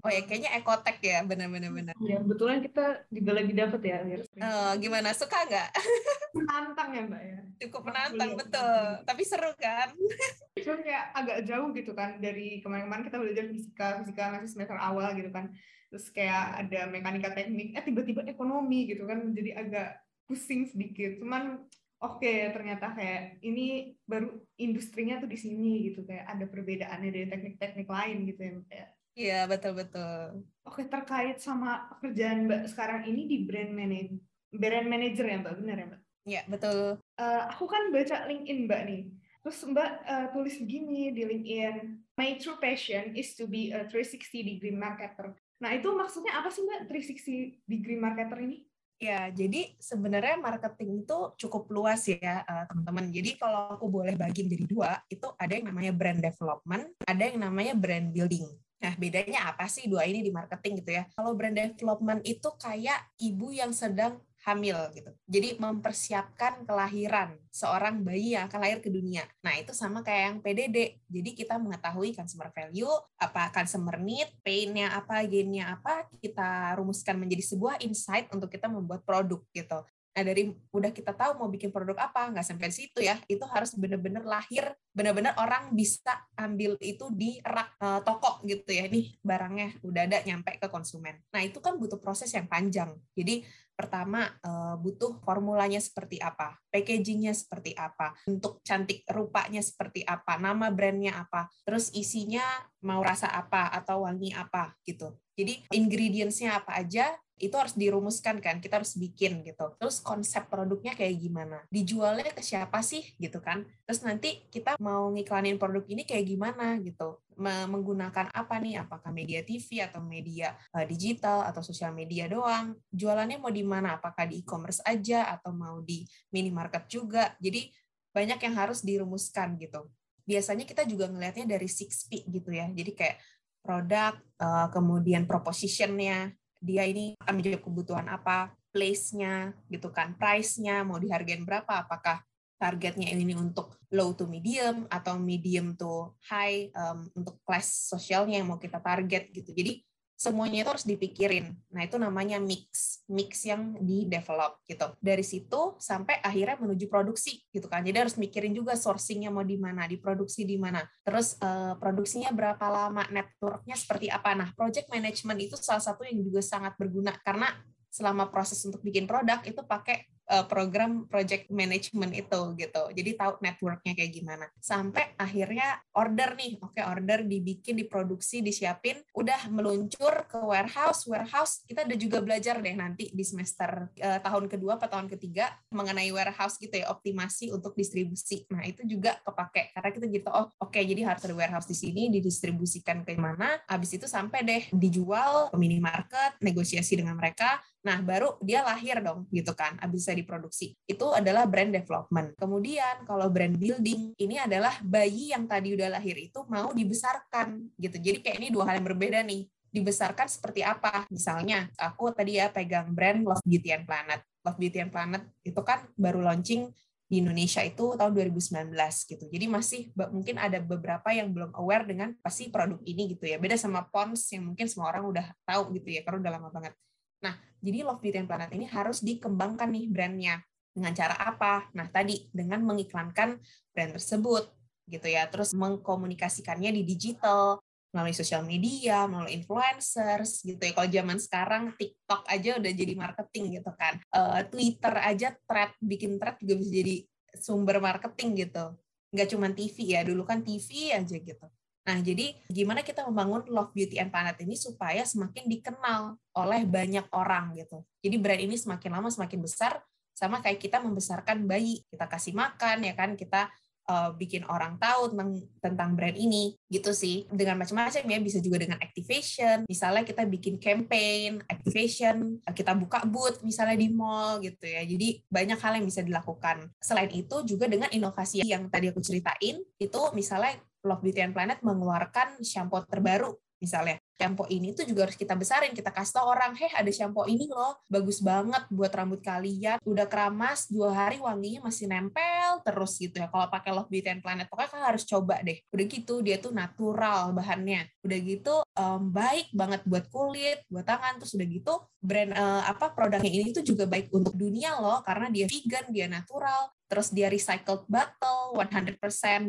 Oh 0.04 0.10
ya, 0.12 0.22
kayaknya 0.28 0.52
ekotek 0.60 1.00
ya, 1.00 1.24
benar-benar 1.24 1.72
benar. 1.72 1.94
Ya, 2.04 2.20
kebetulan 2.20 2.60
kita 2.60 3.08
juga 3.08 3.30
lagi 3.32 3.52
dapet 3.56 3.80
ya. 3.80 3.98
Oh, 4.44 4.72
gimana? 4.76 5.16
Suka 5.16 5.40
nggak? 5.48 5.72
Menantang 6.36 6.88
ya, 6.92 7.02
Mbak 7.08 7.22
ya. 7.22 7.38
Cukup 7.64 7.82
menantang, 7.88 8.30
betul. 8.36 8.78
Tapi 9.08 9.22
seru 9.24 9.50
kan? 9.56 9.88
Cuma 10.64 10.76
kayak 10.84 11.04
agak 11.16 11.38
jauh 11.48 11.70
gitu 11.72 11.96
kan 11.96 12.20
dari 12.20 12.60
kemarin-kemarin 12.60 13.06
kita 13.08 13.18
belajar 13.18 13.44
fisika, 13.48 13.86
fisika 14.04 14.22
masih 14.36 14.50
semester 14.52 14.76
awal 14.76 15.16
gitu 15.16 15.32
kan. 15.32 15.48
Terus 15.88 16.12
kayak 16.12 16.68
ada 16.68 16.80
mekanika 16.92 17.32
teknik, 17.32 17.72
eh 17.72 17.84
tiba-tiba 17.86 18.28
ekonomi 18.28 18.90
gitu 18.90 19.08
kan, 19.08 19.32
jadi 19.32 19.64
agak 19.64 19.88
pusing 20.28 20.68
sedikit. 20.68 21.16
Cuman 21.24 21.64
oke 21.98 22.22
okay, 22.22 22.50
ternyata 22.54 22.94
kayak 22.94 23.42
ini 23.42 23.98
baru 24.06 24.30
industrinya 24.58 25.18
tuh 25.18 25.30
di 25.30 25.38
sini 25.38 25.90
gitu 25.90 26.06
kayak 26.06 26.30
ada 26.30 26.44
perbedaannya 26.46 27.10
dari 27.10 27.26
teknik-teknik 27.26 27.88
lain 27.90 28.26
gitu 28.30 28.40
ya 28.40 28.52
kayak 28.70 28.88
iya 29.18 29.40
betul 29.50 29.74
betul. 29.74 30.46
Oke 30.62 30.86
terkait 30.86 31.42
sama 31.42 31.90
pekerjaan 31.90 32.46
mbak 32.46 32.70
sekarang 32.70 33.02
ini 33.10 33.26
di 33.26 33.36
brand 33.42 33.74
manager 33.74 34.22
brand 34.54 34.86
manager 34.86 35.26
ya 35.26 35.42
mbak 35.42 35.54
benar 35.58 35.76
ya 35.76 35.86
mbak? 35.90 36.02
Iya 36.28 36.42
betul. 36.46 36.78
Uh, 37.18 37.42
aku 37.50 37.64
kan 37.66 37.90
baca 37.90 38.16
LinkedIn 38.30 38.70
mbak 38.70 38.82
nih. 38.86 39.02
Terus 39.42 39.58
mbak 39.66 39.90
uh, 40.06 40.26
tulis 40.30 40.54
begini 40.62 41.10
di 41.10 41.22
LinkedIn 41.26 41.76
my 42.14 42.38
true 42.38 42.60
passion 42.62 43.18
is 43.18 43.34
to 43.34 43.50
be 43.50 43.74
a 43.74 43.90
360 43.90 44.22
degree 44.54 44.76
marketer. 44.76 45.34
Nah 45.58 45.70
itu 45.74 45.90
maksudnya 45.90 46.38
apa 46.38 46.54
sih 46.54 46.62
mbak 46.62 46.86
360 46.86 47.66
degree 47.66 47.98
marketer 47.98 48.38
ini 48.38 48.67
Ya, 48.98 49.30
jadi 49.30 49.78
sebenarnya 49.78 50.42
marketing 50.42 51.06
itu 51.06 51.18
cukup 51.38 51.70
luas 51.70 52.02
ya, 52.10 52.42
eh, 52.42 52.64
teman-teman. 52.66 53.14
Jadi 53.14 53.38
kalau 53.38 53.78
aku 53.78 53.86
boleh 53.86 54.18
bagi 54.18 54.42
menjadi 54.42 54.66
dua, 54.66 54.90
itu 55.06 55.30
ada 55.38 55.54
yang 55.54 55.70
namanya 55.70 55.92
brand 55.94 56.18
development, 56.18 56.84
ada 57.06 57.22
yang 57.22 57.38
namanya 57.38 57.78
brand 57.78 58.10
building. 58.10 58.42
Nah, 58.78 58.94
bedanya 58.98 59.54
apa 59.54 59.70
sih 59.70 59.86
dua 59.86 60.06
ini 60.06 60.22
di 60.22 60.34
marketing 60.34 60.82
gitu 60.82 60.90
ya? 60.98 61.06
Kalau 61.14 61.34
brand 61.38 61.54
development 61.54 62.26
itu 62.26 62.50
kayak 62.58 62.98
ibu 63.22 63.54
yang 63.54 63.70
sedang 63.70 64.18
hamil 64.48 64.78
gitu. 64.96 65.10
Jadi 65.28 65.60
mempersiapkan 65.60 66.64
kelahiran 66.64 67.36
seorang 67.52 68.00
bayi 68.00 68.32
yang 68.32 68.48
akan 68.48 68.60
lahir 68.64 68.78
ke 68.80 68.88
dunia. 68.88 69.28
Nah, 69.44 69.54
itu 69.60 69.76
sama 69.76 70.00
kayak 70.00 70.22
yang 70.24 70.38
PDD. 70.40 70.78
Jadi 71.04 71.30
kita 71.36 71.60
mengetahui 71.60 72.16
consumer 72.16 72.48
value, 72.48 72.94
apa 73.20 73.52
consumer 73.52 74.00
need, 74.00 74.32
pain-nya 74.40 74.96
apa, 74.96 75.20
gain-nya 75.28 75.76
apa, 75.76 76.08
kita 76.22 76.72
rumuskan 76.80 77.20
menjadi 77.20 77.44
sebuah 77.44 77.84
insight 77.84 78.32
untuk 78.32 78.48
kita 78.48 78.70
membuat 78.72 79.04
produk 79.04 79.44
gitu. 79.52 79.84
Nah 80.18 80.26
dari 80.26 80.50
udah 80.74 80.90
kita 80.90 81.14
tahu 81.14 81.38
mau 81.38 81.46
bikin 81.46 81.70
produk 81.70 81.94
apa, 82.10 82.34
nggak 82.34 82.42
sampai 82.42 82.74
situ 82.74 82.98
ya, 82.98 83.14
itu 83.30 83.46
harus 83.46 83.70
benar-benar 83.78 84.26
lahir, 84.26 84.74
benar-benar 84.90 85.38
orang 85.38 85.70
bisa 85.70 86.10
ambil 86.34 86.74
itu 86.82 87.06
di 87.14 87.38
rak 87.46 87.78
uh, 87.78 88.02
toko 88.02 88.42
gitu 88.42 88.66
ya. 88.74 88.90
Ini 88.90 89.22
barangnya 89.22 89.78
udah 89.86 90.02
ada 90.10 90.18
nyampe 90.26 90.58
ke 90.58 90.66
konsumen. 90.66 91.22
Nah 91.30 91.46
itu 91.46 91.62
kan 91.62 91.78
butuh 91.78 92.02
proses 92.02 92.34
yang 92.34 92.50
panjang. 92.50 92.98
Jadi 93.14 93.46
pertama 93.78 94.26
uh, 94.42 94.74
butuh 94.74 95.22
formulanya 95.22 95.78
seperti 95.78 96.18
apa, 96.18 96.58
packagingnya 96.74 97.30
seperti 97.30 97.78
apa, 97.78 98.10
untuk 98.26 98.58
cantik 98.66 99.06
rupanya 99.06 99.62
seperti 99.62 100.02
apa, 100.02 100.34
nama 100.34 100.66
brandnya 100.74 101.14
apa, 101.14 101.46
terus 101.62 101.94
isinya 101.94 102.42
mau 102.82 102.98
rasa 103.06 103.30
apa 103.30 103.70
atau 103.70 104.02
wangi 104.02 104.34
apa 104.34 104.74
gitu. 104.82 105.14
Jadi 105.38 105.62
ingredientsnya 105.70 106.58
apa 106.58 106.74
aja 106.74 107.14
itu 107.38 107.54
harus 107.54 107.74
dirumuskan 107.78 108.42
kan 108.42 108.58
kita 108.58 108.82
harus 108.82 108.98
bikin 108.98 109.46
gitu. 109.46 109.74
Terus 109.78 110.02
konsep 110.02 110.50
produknya 110.50 110.98
kayak 110.98 111.14
gimana? 111.18 111.58
Dijualnya 111.70 112.34
ke 112.34 112.42
siapa 112.42 112.82
sih 112.82 113.02
gitu 113.16 113.38
kan? 113.38 113.62
Terus 113.86 114.02
nanti 114.02 114.42
kita 114.50 114.74
mau 114.82 115.08
ngiklanin 115.14 115.56
produk 115.56 115.86
ini 115.86 116.02
kayak 116.02 116.26
gimana 116.26 116.76
gitu? 116.82 117.22
Menggunakan 117.38 118.34
apa 118.34 118.58
nih? 118.58 118.82
Apakah 118.82 119.14
media 119.14 119.46
TV 119.46 119.86
atau 119.86 120.02
media 120.02 120.58
uh, 120.74 120.82
digital 120.82 121.46
atau 121.46 121.62
sosial 121.62 121.94
media 121.94 122.26
doang? 122.26 122.74
Jualannya 122.90 123.38
mau 123.38 123.54
di 123.54 123.62
mana? 123.62 123.96
Apakah 123.96 124.26
di 124.26 124.42
e-commerce 124.42 124.82
aja 124.82 125.30
atau 125.38 125.54
mau 125.54 125.78
di 125.78 126.02
minimarket 126.34 126.90
juga? 126.90 127.38
Jadi 127.38 127.70
banyak 128.10 128.42
yang 128.42 128.54
harus 128.58 128.82
dirumuskan 128.82 129.54
gitu. 129.62 129.86
Biasanya 130.26 130.66
kita 130.66 130.82
juga 130.84 131.06
ngelihatnya 131.08 131.56
dari 131.56 131.70
6P 131.70 132.26
gitu 132.26 132.50
ya. 132.50 132.66
Jadi 132.68 132.92
kayak 132.92 133.16
produk 133.62 134.16
uh, 134.42 134.68
kemudian 134.74 135.28
propositionnya 135.28 136.34
dia 136.58 136.84
ini 136.84 137.14
akan 137.22 137.34
menjawab 137.38 137.62
kebutuhan 137.62 138.06
apa, 138.10 138.52
place-nya 138.74 139.56
gitu 139.72 139.88
kan, 139.88 140.14
price-nya 140.18 140.84
mau 140.84 141.00
dihargain 141.00 141.42
berapa, 141.42 141.88
apakah 141.88 142.20
targetnya 142.58 143.14
ini 143.14 143.38
untuk 143.38 143.78
low 143.94 144.12
to 144.12 144.26
medium 144.26 144.84
atau 144.90 145.16
medium 145.16 145.78
to 145.78 146.10
high 146.26 146.68
um, 146.74 147.06
untuk 147.14 147.38
kelas 147.46 147.86
sosialnya 147.86 148.42
yang 148.42 148.50
mau 148.50 148.58
kita 148.58 148.82
target 148.82 149.30
gitu. 149.30 149.54
Jadi 149.54 149.87
semuanya 150.18 150.66
itu 150.66 150.70
harus 150.74 150.82
dipikirin. 150.82 151.54
Nah, 151.70 151.86
itu 151.86 151.94
namanya 151.94 152.42
mix, 152.42 152.98
mix 153.06 153.46
yang 153.46 153.78
di 153.78 154.02
develop 154.10 154.58
gitu. 154.66 154.90
Dari 154.98 155.22
situ 155.22 155.78
sampai 155.78 156.18
akhirnya 156.18 156.58
menuju 156.58 156.90
produksi 156.90 157.46
gitu 157.54 157.70
kan. 157.70 157.86
Jadi 157.86 157.94
harus 158.02 158.18
mikirin 158.18 158.50
juga 158.50 158.74
sourcingnya 158.74 159.30
mau 159.30 159.46
di 159.46 159.54
mana, 159.54 159.86
diproduksi 159.86 160.42
di 160.42 160.58
mana. 160.58 160.82
Terus 161.06 161.38
uh, 161.38 161.78
produksinya 161.78 162.34
berapa 162.34 162.66
lama, 162.66 163.06
networknya 163.14 163.78
seperti 163.78 164.10
apa. 164.10 164.34
Nah, 164.34 164.50
project 164.58 164.90
management 164.90 165.38
itu 165.38 165.54
salah 165.54 165.80
satu 165.80 166.02
yang 166.02 166.18
juga 166.18 166.42
sangat 166.42 166.74
berguna 166.74 167.14
karena 167.22 167.54
selama 167.88 168.26
proses 168.28 168.58
untuk 168.66 168.82
bikin 168.82 169.06
produk 169.06 169.38
itu 169.46 169.62
pakai 169.62 170.02
uh, 170.28 170.44
program 170.46 171.08
project 171.08 171.48
management 171.48 172.12
itu 172.14 172.40
gitu. 172.60 172.82
Jadi 172.92 173.10
tahu 173.16 173.40
networknya 173.40 173.92
kayak 173.96 174.12
gimana. 174.12 174.46
Sampai 174.60 175.16
akhirnya 175.16 175.80
order 175.96 176.36
nih, 176.36 176.60
oke 176.60 176.80
order 176.84 177.24
dibikin, 177.24 177.80
diproduksi, 177.80 178.44
disiapin, 178.44 179.00
udah 179.16 179.48
meluncur 179.50 180.28
ke 180.28 180.38
warehouse. 180.38 181.08
Warehouse 181.08 181.64
kita 181.64 181.88
udah 181.88 181.98
juga 181.98 182.18
belajar 182.20 182.60
deh 182.60 182.76
nanti 182.76 183.10
di 183.10 183.24
semester 183.24 183.88
uh, 183.98 184.20
tahun 184.20 184.46
kedua 184.46 184.76
atau 184.78 184.88
tahun 184.88 185.08
ketiga 185.08 185.56
mengenai 185.72 186.12
warehouse 186.12 186.60
gitu 186.60 186.76
ya, 186.76 186.92
optimasi 186.92 187.50
untuk 187.50 187.74
distribusi. 187.74 188.44
Nah 188.52 188.62
itu 188.68 188.84
juga 188.84 189.16
kepake 189.24 189.72
karena 189.74 189.90
kita 189.90 190.06
gitu 190.08 190.28
oh 190.28 190.52
oke 190.60 190.70
okay, 190.70 190.84
jadi 190.84 191.08
harus 191.08 191.24
ada 191.24 191.34
warehouse 191.34 191.68
di 191.68 191.76
sini 191.76 192.12
didistribusikan 192.12 193.02
ke 193.02 193.16
mana. 193.16 193.58
Habis 193.64 193.96
itu 193.96 194.06
sampai 194.06 194.44
deh 194.44 194.62
dijual 194.76 195.48
ke 195.48 195.56
minimarket, 195.56 196.36
negosiasi 196.44 197.00
dengan 197.00 197.16
mereka. 197.16 197.58
Nah, 197.86 198.02
baru 198.02 198.34
dia 198.42 198.66
lahir 198.66 198.98
dong 198.98 199.30
gitu 199.30 199.54
kan, 199.54 199.78
habis 199.78 200.02
bisa 200.02 200.12
diproduksi. 200.14 200.74
Itu 200.86 201.14
adalah 201.14 201.46
brand 201.46 201.70
development. 201.70 202.34
Kemudian 202.34 203.06
kalau 203.06 203.30
brand 203.30 203.54
building 203.54 204.18
ini 204.18 204.36
adalah 204.38 204.74
bayi 204.82 205.30
yang 205.30 205.46
tadi 205.46 205.78
udah 205.78 205.98
lahir 205.98 206.18
itu 206.18 206.42
mau 206.50 206.74
dibesarkan 206.74 207.70
gitu. 207.78 207.96
Jadi 207.98 208.18
kayak 208.22 208.36
ini 208.42 208.48
dua 208.50 208.70
hal 208.70 208.82
yang 208.82 208.86
berbeda 208.90 209.22
nih. 209.22 209.46
Dibesarkan 209.68 210.26
seperti 210.32 210.64
apa? 210.64 211.04
Misalnya, 211.12 211.68
aku 211.76 212.08
tadi 212.10 212.40
ya 212.40 212.48
pegang 212.48 212.88
brand 212.96 213.20
Love 213.20 213.44
Beauty 213.44 213.68
and 213.70 213.84
Planet. 213.84 214.24
Love 214.40 214.58
Beauty 214.58 214.78
and 214.80 214.90
Planet 214.90 215.22
itu 215.44 215.60
kan 215.60 215.84
baru 215.92 216.24
launching 216.24 216.72
di 217.08 217.24
Indonesia 217.24 217.64
itu 217.64 217.96
tahun 217.96 218.12
2019 218.12 218.72
gitu. 219.08 219.24
Jadi 219.32 219.46
masih 219.48 219.80
mungkin 220.12 220.36
ada 220.36 220.60
beberapa 220.60 221.08
yang 221.08 221.32
belum 221.32 221.56
aware 221.56 221.88
dengan 221.88 222.12
pasti 222.20 222.52
produk 222.52 222.80
ini 222.84 223.16
gitu 223.16 223.24
ya. 223.24 223.40
Beda 223.40 223.56
sama 223.56 223.84
Pons 223.88 224.28
yang 224.32 224.52
mungkin 224.52 224.68
semua 224.68 224.92
orang 224.92 225.08
udah 225.08 225.26
tahu 225.48 225.72
gitu 225.80 225.88
ya 225.88 226.04
karena 226.04 226.20
udah 226.28 226.32
lama 226.36 226.48
banget. 226.52 226.76
Nah, 227.24 227.34
jadi 227.58 227.82
Love 227.82 228.00
Beauty 228.02 228.18
and 228.22 228.28
Planet 228.30 228.50
ini 228.54 228.66
harus 228.68 229.02
dikembangkan 229.02 229.68
nih 229.70 229.86
brandnya. 229.90 230.36
Dengan 230.72 230.94
cara 230.94 231.18
apa? 231.18 231.66
Nah, 231.74 231.90
tadi 231.90 232.30
dengan 232.30 232.62
mengiklankan 232.62 233.40
brand 233.74 233.92
tersebut 233.98 234.46
gitu 234.86 235.06
ya. 235.10 235.26
Terus 235.26 235.50
mengkomunikasikannya 235.58 236.70
di 236.70 236.82
digital, 236.86 237.58
melalui 237.92 238.12
sosial 238.12 238.44
media, 238.44 239.08
melalui 239.08 239.40
influencers 239.40 240.44
gitu 240.44 240.60
ya. 240.60 240.72
Kalau 240.76 240.88
zaman 240.88 241.18
sekarang 241.18 241.62
TikTok 241.74 242.22
aja 242.28 242.50
udah 242.60 242.72
jadi 242.72 242.92
marketing 242.94 243.60
gitu 243.60 243.70
kan. 243.74 243.96
Uh, 244.12 244.44
Twitter 244.46 244.94
aja 245.00 245.28
thread 245.48 245.72
bikin 245.80 246.20
thread 246.20 246.36
juga 246.44 246.54
bisa 246.60 246.70
jadi 246.70 246.94
sumber 247.40 247.80
marketing 247.80 248.46
gitu. 248.46 248.64
Nggak 249.08 249.28
cuma 249.32 249.48
TV 249.56 249.76
ya, 249.96 250.00
dulu 250.04 250.22
kan 250.28 250.44
TV 250.44 250.92
aja 250.92 251.16
gitu. 251.16 251.46
Nah, 251.88 252.04
jadi 252.04 252.36
gimana 252.52 252.84
kita 252.84 253.08
membangun 253.08 253.48
Love 253.48 253.72
Beauty 253.72 253.96
and 253.96 254.12
Planet 254.12 254.36
ini 254.44 254.60
supaya 254.60 255.08
semakin 255.08 255.48
dikenal 255.48 256.20
oleh 256.36 256.68
banyak 256.68 257.08
orang 257.16 257.56
gitu. 257.56 257.80
Jadi 258.04 258.16
brand 258.20 258.44
ini 258.44 258.60
semakin 258.60 258.92
lama 258.92 259.08
semakin 259.08 259.40
besar 259.40 259.80
sama 260.12 260.44
kayak 260.44 260.60
kita 260.60 260.84
membesarkan 260.84 261.48
bayi. 261.48 261.80
Kita 261.88 262.04
kasih 262.04 262.36
makan 262.36 262.84
ya 262.84 262.92
kan, 262.92 263.16
kita 263.16 263.48
uh, 263.88 264.12
bikin 264.12 264.44
orang 264.52 264.76
tahu 264.76 265.16
tentang 265.16 265.30
tentang 265.64 265.90
brand 265.96 266.12
ini 266.12 266.60
gitu 266.68 266.92
sih. 266.92 267.24
Dengan 267.32 267.56
macam-macam 267.56 268.04
ya, 268.04 268.18
bisa 268.20 268.44
juga 268.44 268.60
dengan 268.60 268.76
activation. 268.84 269.64
Misalnya 269.64 270.04
kita 270.04 270.28
bikin 270.28 270.60
campaign, 270.60 271.40
activation, 271.48 272.36
kita 272.52 272.76
buka 272.76 273.08
booth 273.08 273.40
misalnya 273.40 273.80
di 273.80 273.88
mall 273.88 274.44
gitu 274.44 274.68
ya. 274.68 274.84
Jadi 274.84 275.24
banyak 275.24 275.56
hal 275.56 275.80
yang 275.80 275.88
bisa 275.88 276.04
dilakukan. 276.04 276.68
Selain 276.84 277.08
itu 277.08 277.48
juga 277.48 277.64
dengan 277.64 277.88
inovasi 277.88 278.44
yang 278.44 278.68
tadi 278.68 278.92
aku 278.92 279.00
ceritain, 279.00 279.56
itu 279.80 280.00
misalnya 280.12 280.60
Love 280.86 281.02
Beauty 281.02 281.20
and 281.24 281.34
Planet 281.34 281.58
mengeluarkan 281.64 282.42
shampoo 282.42 282.82
terbaru 282.86 283.34
misalnya. 283.58 283.98
Shampoo 284.18 284.50
ini 284.50 284.74
tuh 284.74 284.82
juga 284.82 285.06
harus 285.06 285.14
kita 285.14 285.38
besarin 285.38 285.70
kita 285.70 285.94
kasih 285.94 286.18
tau 286.18 286.26
orang 286.26 286.50
heh 286.58 286.74
ada 286.74 286.90
shampoo 286.90 287.30
ini 287.30 287.46
loh 287.46 287.78
bagus 287.86 288.18
banget 288.18 288.66
buat 288.66 288.90
rambut 288.90 289.22
kalian 289.22 289.78
udah 289.86 290.10
keramas 290.10 290.66
dua 290.66 290.90
hari 290.90 291.22
wanginya 291.22 291.70
masih 291.70 291.86
nempel 291.86 292.58
terus 292.66 292.98
gitu 292.98 293.22
ya. 293.22 293.30
Kalau 293.30 293.46
pakai 293.46 293.70
Love 293.70 293.86
Beauty 293.86 294.10
and 294.10 294.22
Planet 294.22 294.50
pokoknya 294.50 294.70
kan 294.74 294.82
harus 294.90 295.06
coba 295.06 295.38
deh. 295.46 295.58
Udah 295.70 295.84
gitu 295.86 296.14
dia 296.22 296.42
tuh 296.42 296.50
natural 296.50 297.30
bahannya. 297.30 297.86
Udah 298.02 298.18
gitu 298.18 298.54
um, 298.74 299.10
baik 299.14 299.54
banget 299.54 299.86
buat 299.86 300.10
kulit 300.10 300.66
buat 300.66 300.86
tangan 300.86 301.22
terus 301.22 301.38
udah 301.38 301.48
gitu 301.50 301.74
brand 301.98 302.34
uh, 302.34 302.62
apa 302.66 302.94
produknya 302.94 303.30
ini 303.30 303.50
tuh 303.54 303.62
juga 303.66 303.86
baik 303.86 304.10
untuk 304.14 304.34
dunia 304.34 304.78
loh 304.78 305.02
karena 305.02 305.30
dia 305.30 305.46
vegan 305.46 305.86
dia 305.90 306.06
natural 306.06 306.70
terus 306.88 307.12
dia 307.12 307.28
recycled 307.28 307.84
bottle 307.84 308.56
100% 308.56 308.96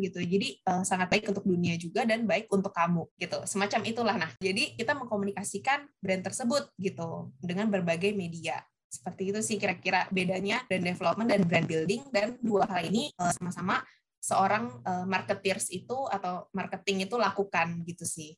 gitu. 0.03 0.19
Jadi 0.19 0.59
uh, 0.67 0.83
sangat 0.83 1.07
baik 1.07 1.31
untuk 1.31 1.47
dunia 1.47 1.79
juga 1.79 2.03
dan 2.03 2.27
baik 2.27 2.51
untuk 2.51 2.75
kamu 2.75 3.07
gitu. 3.15 3.39
Semacam 3.47 3.81
itulah 3.87 4.15
nah. 4.19 4.31
Jadi 4.43 4.75
kita 4.75 4.93
mengkomunikasikan 4.93 5.87
brand 6.03 6.23
tersebut 6.23 6.69
gitu 6.75 7.31
dengan 7.39 7.71
berbagai 7.71 8.11
media. 8.11 8.59
Seperti 8.91 9.31
itu 9.31 9.39
sih 9.39 9.55
kira-kira 9.55 10.05
bedanya 10.11 10.61
brand 10.67 10.83
development 10.83 11.29
dan 11.31 11.41
brand 11.47 11.67
building 11.67 12.01
dan 12.11 12.35
dua 12.43 12.67
hal 12.67 12.83
ini 12.83 13.15
uh, 13.15 13.31
sama-sama 13.31 13.81
seorang 14.19 14.83
uh, 14.83 15.07
marketeers 15.07 15.71
itu 15.71 15.95
atau 16.11 16.51
marketing 16.51 17.07
itu 17.07 17.15
lakukan 17.15 17.87
gitu 17.87 18.03
sih 18.03 18.35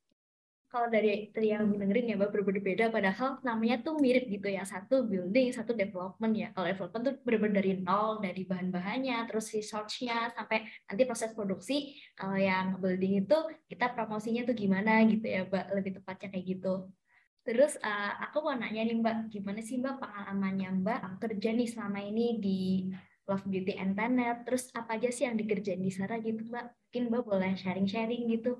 kalau 0.71 0.87
dari 0.87 1.27
yang 1.35 1.67
dengerin 1.75 2.15
ya 2.15 2.17
berbeda-beda. 2.17 2.87
Padahal 2.87 3.43
namanya 3.43 3.83
tuh 3.83 3.99
mirip 3.99 4.31
gitu 4.31 4.47
ya. 4.47 4.63
Satu 4.63 5.03
building 5.03 5.51
satu 5.51 5.75
development 5.75 6.33
ya. 6.33 6.47
Kalau 6.55 6.67
development 6.71 7.03
tuh 7.03 7.15
benar-benar 7.27 7.55
dari 7.59 7.71
nol 7.83 8.23
dari 8.23 8.41
bahan-bahannya 8.47 9.27
terus 9.27 9.51
researchnya 9.51 10.31
sampai 10.31 10.63
nanti 10.87 11.03
proses 11.03 11.35
produksi 11.35 11.99
kalau 12.15 12.39
yang 12.39 12.79
building 12.79 13.27
itu 13.27 13.37
kita 13.67 13.91
promosinya 13.91 14.47
tuh 14.47 14.55
gimana 14.55 15.03
gitu 15.11 15.27
ya 15.27 15.43
Mbak. 15.43 15.65
Lebih 15.75 15.91
tepatnya 15.99 16.27
kayak 16.31 16.45
gitu. 16.47 16.73
Terus 17.43 17.75
uh, 17.83 18.11
aku 18.31 18.39
mau 18.39 18.55
nanya 18.55 18.87
nih 18.87 18.95
Mbak. 18.95 19.15
Gimana 19.27 19.59
sih 19.59 19.75
Mbak 19.75 19.99
pengalamannya 19.99 20.69
Mbak 20.87 20.99
kerja 21.19 21.49
nih 21.51 21.67
selama 21.67 21.99
ini 21.99 22.39
di 22.39 22.59
Love 23.27 23.43
Beauty 23.43 23.75
and 23.75 23.91
Planet? 23.99 24.47
Terus 24.47 24.71
apa 24.71 24.95
aja 24.95 25.11
sih 25.11 25.27
yang 25.27 25.35
dikerjain 25.35 25.83
di 25.83 25.91
sana 25.91 26.15
gitu 26.23 26.47
Mbak? 26.47 26.65
Mungkin 26.87 27.03
Mbak 27.11 27.23
boleh 27.27 27.51
sharing-sharing 27.59 28.31
gitu 28.31 28.55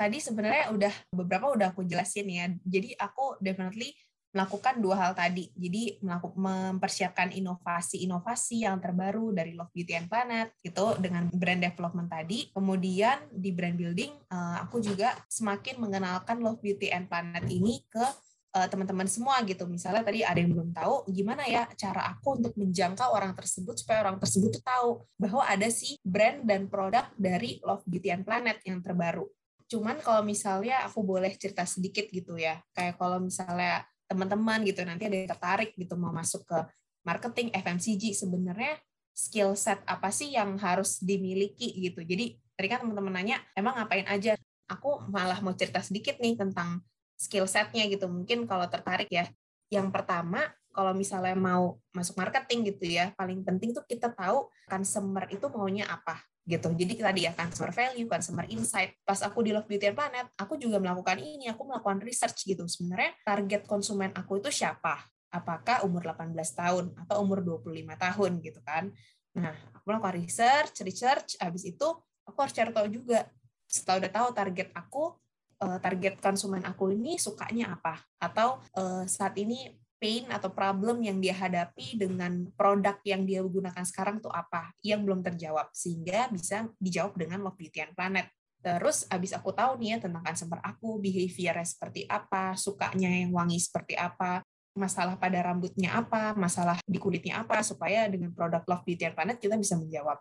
tadi 0.00 0.16
sebenarnya 0.16 0.72
udah 0.72 0.94
beberapa 1.12 1.52
udah 1.52 1.76
aku 1.76 1.84
jelasin 1.84 2.24
ya. 2.32 2.48
Jadi 2.64 2.96
aku 2.96 3.36
definitely 3.44 3.92
melakukan 4.32 4.80
dua 4.80 4.96
hal 4.96 5.12
tadi. 5.12 5.52
Jadi 5.52 6.00
melakukan 6.00 6.40
mempersiapkan 6.40 7.28
inovasi-inovasi 7.36 8.64
yang 8.64 8.80
terbaru 8.80 9.36
dari 9.36 9.52
Love 9.52 9.74
Beauty 9.76 9.92
and 10.00 10.08
Planet 10.08 10.56
itu 10.64 10.84
dengan 10.96 11.28
brand 11.28 11.60
development 11.60 12.08
tadi. 12.08 12.48
Kemudian 12.48 13.28
di 13.28 13.52
brand 13.52 13.76
building 13.76 14.12
eh, 14.16 14.56
aku 14.64 14.80
juga 14.80 15.12
semakin 15.28 15.76
mengenalkan 15.76 16.40
Love 16.40 16.64
Beauty 16.64 16.88
and 16.88 17.10
Planet 17.10 17.44
ini 17.52 17.84
ke 17.90 18.06
uh, 18.54 18.66
teman-teman 18.70 19.06
semua 19.06 19.42
gitu. 19.46 19.66
Misalnya 19.66 20.02
tadi 20.02 20.26
ada 20.26 20.38
yang 20.38 20.54
belum 20.54 20.70
tahu 20.74 21.10
gimana 21.10 21.46
ya 21.46 21.66
cara 21.78 22.14
aku 22.14 22.38
untuk 22.42 22.54
menjangkau 22.58 23.10
orang 23.14 23.34
tersebut 23.34 23.78
supaya 23.78 24.02
orang 24.06 24.18
tersebut 24.18 24.58
tahu 24.62 25.06
bahwa 25.18 25.42
ada 25.46 25.68
sih 25.70 25.98
brand 26.02 26.42
dan 26.46 26.66
produk 26.66 27.06
dari 27.14 27.62
Love 27.62 27.86
Beauty 27.86 28.10
and 28.10 28.24
Planet 28.26 28.58
yang 28.66 28.82
terbaru. 28.82 29.26
Cuman 29.70 30.02
kalau 30.02 30.26
misalnya 30.26 30.82
aku 30.82 31.06
boleh 31.06 31.30
cerita 31.38 31.62
sedikit 31.62 32.10
gitu 32.10 32.34
ya, 32.34 32.58
kayak 32.74 32.98
kalau 32.98 33.22
misalnya 33.22 33.86
teman-teman 34.10 34.66
gitu 34.66 34.82
nanti 34.82 35.06
ada 35.06 35.14
yang 35.14 35.30
tertarik 35.30 35.70
gitu 35.78 35.94
mau 35.94 36.10
masuk 36.10 36.42
ke 36.42 36.58
marketing 37.06 37.54
FMCG 37.54 38.18
sebenarnya 38.18 38.74
skill 39.14 39.54
set 39.54 39.78
apa 39.86 40.10
sih 40.10 40.34
yang 40.34 40.58
harus 40.58 40.98
dimiliki 40.98 41.70
gitu. 41.78 42.02
Jadi 42.02 42.34
tadi 42.58 42.66
kan 42.66 42.82
teman-teman 42.82 43.14
nanya 43.14 43.38
emang 43.54 43.78
ngapain 43.78 44.10
aja. 44.10 44.34
Aku 44.66 45.06
malah 45.06 45.38
mau 45.38 45.54
cerita 45.54 45.78
sedikit 45.82 46.18
nih 46.18 46.34
tentang 46.34 46.82
skill 47.14 47.46
setnya 47.46 47.86
gitu. 47.86 48.10
Mungkin 48.10 48.50
kalau 48.50 48.66
tertarik 48.66 49.06
ya. 49.10 49.30
Yang 49.70 49.94
pertama, 49.94 50.50
kalau 50.74 50.90
misalnya 50.94 51.38
mau 51.38 51.78
masuk 51.94 52.18
marketing 52.18 52.74
gitu 52.74 52.90
ya, 52.90 53.14
paling 53.14 53.46
penting 53.46 53.70
tuh 53.70 53.86
kita 53.86 54.10
tahu 54.10 54.50
consumer 54.66 55.30
itu 55.30 55.46
maunya 55.46 55.86
apa 55.86 56.18
gitu. 56.50 56.68
Jadi 56.74 56.92
tadi 56.98 57.20
ya 57.24 57.32
consumer 57.32 57.70
value, 57.70 58.10
consumer 58.10 58.44
insight. 58.50 58.98
Pas 59.06 59.22
aku 59.22 59.46
di 59.46 59.54
Love 59.54 59.70
Beauty 59.70 59.94
and 59.94 59.96
Planet, 59.96 60.26
aku 60.34 60.58
juga 60.58 60.82
melakukan 60.82 61.22
ini, 61.22 61.46
aku 61.46 61.62
melakukan 61.62 62.02
research 62.02 62.42
gitu. 62.42 62.66
Sebenarnya 62.66 63.14
target 63.22 63.62
konsumen 63.70 64.10
aku 64.10 64.42
itu 64.42 64.50
siapa? 64.50 64.98
Apakah 65.30 65.86
umur 65.86 66.02
18 66.02 66.34
tahun 66.34 66.84
atau 67.06 67.22
umur 67.22 67.38
25 67.46 67.70
tahun 67.94 68.30
gitu 68.42 68.60
kan. 68.66 68.90
Nah, 69.38 69.54
aku 69.70 69.84
melakukan 69.86 70.18
research, 70.18 70.82
research, 70.82 71.38
habis 71.38 71.62
itu 71.62 71.86
aku 72.26 72.38
harus 72.42 72.50
cari 72.50 72.74
tahu 72.74 72.90
juga. 72.90 73.30
Setelah 73.70 74.02
udah 74.02 74.10
tahu 74.10 74.28
target 74.34 74.68
aku, 74.74 75.14
uh, 75.62 75.78
target 75.78 76.18
konsumen 76.18 76.66
aku 76.66 76.90
ini 76.90 77.20
sukanya 77.20 77.78
apa 77.78 78.00
atau 78.18 78.58
uh, 78.74 79.06
saat 79.06 79.36
ini 79.38 79.70
pain 80.00 80.24
atau 80.32 80.48
problem 80.48 81.04
yang 81.04 81.20
dia 81.20 81.36
hadapi 81.36 82.00
dengan 82.00 82.48
produk 82.56 82.96
yang 83.04 83.28
dia 83.28 83.44
gunakan 83.44 83.84
sekarang 83.84 84.18
tuh 84.18 84.32
apa 84.32 84.72
yang 84.80 85.04
belum 85.04 85.20
terjawab 85.20 85.68
sehingga 85.76 86.32
bisa 86.32 86.66
dijawab 86.80 87.20
dengan 87.20 87.44
Love 87.44 87.60
Beauty 87.60 87.84
and 87.84 87.92
Planet. 87.92 88.26
Terus 88.60 89.04
abis 89.12 89.36
aku 89.36 89.52
tahu 89.52 89.76
nih 89.80 89.96
ya 89.96 90.08
tentang 90.08 90.24
consumer 90.24 90.60
aku, 90.64 91.00
behaviornya 91.00 91.68
seperti 91.68 92.08
apa, 92.08 92.56
sukanya 92.56 93.08
yang 93.12 93.32
wangi 93.32 93.60
seperti 93.60 93.96
apa, 93.96 94.40
masalah 94.76 95.20
pada 95.20 95.40
rambutnya 95.40 95.96
apa, 95.96 96.32
masalah 96.36 96.80
di 96.84 96.96
kulitnya 96.96 97.44
apa, 97.44 97.60
supaya 97.60 98.08
dengan 98.08 98.32
produk 98.32 98.64
Love 98.64 98.84
Beauty 98.88 99.04
and 99.08 99.16
Planet 99.16 99.36
kita 99.36 99.56
bisa 99.60 99.76
menjawab. 99.76 100.16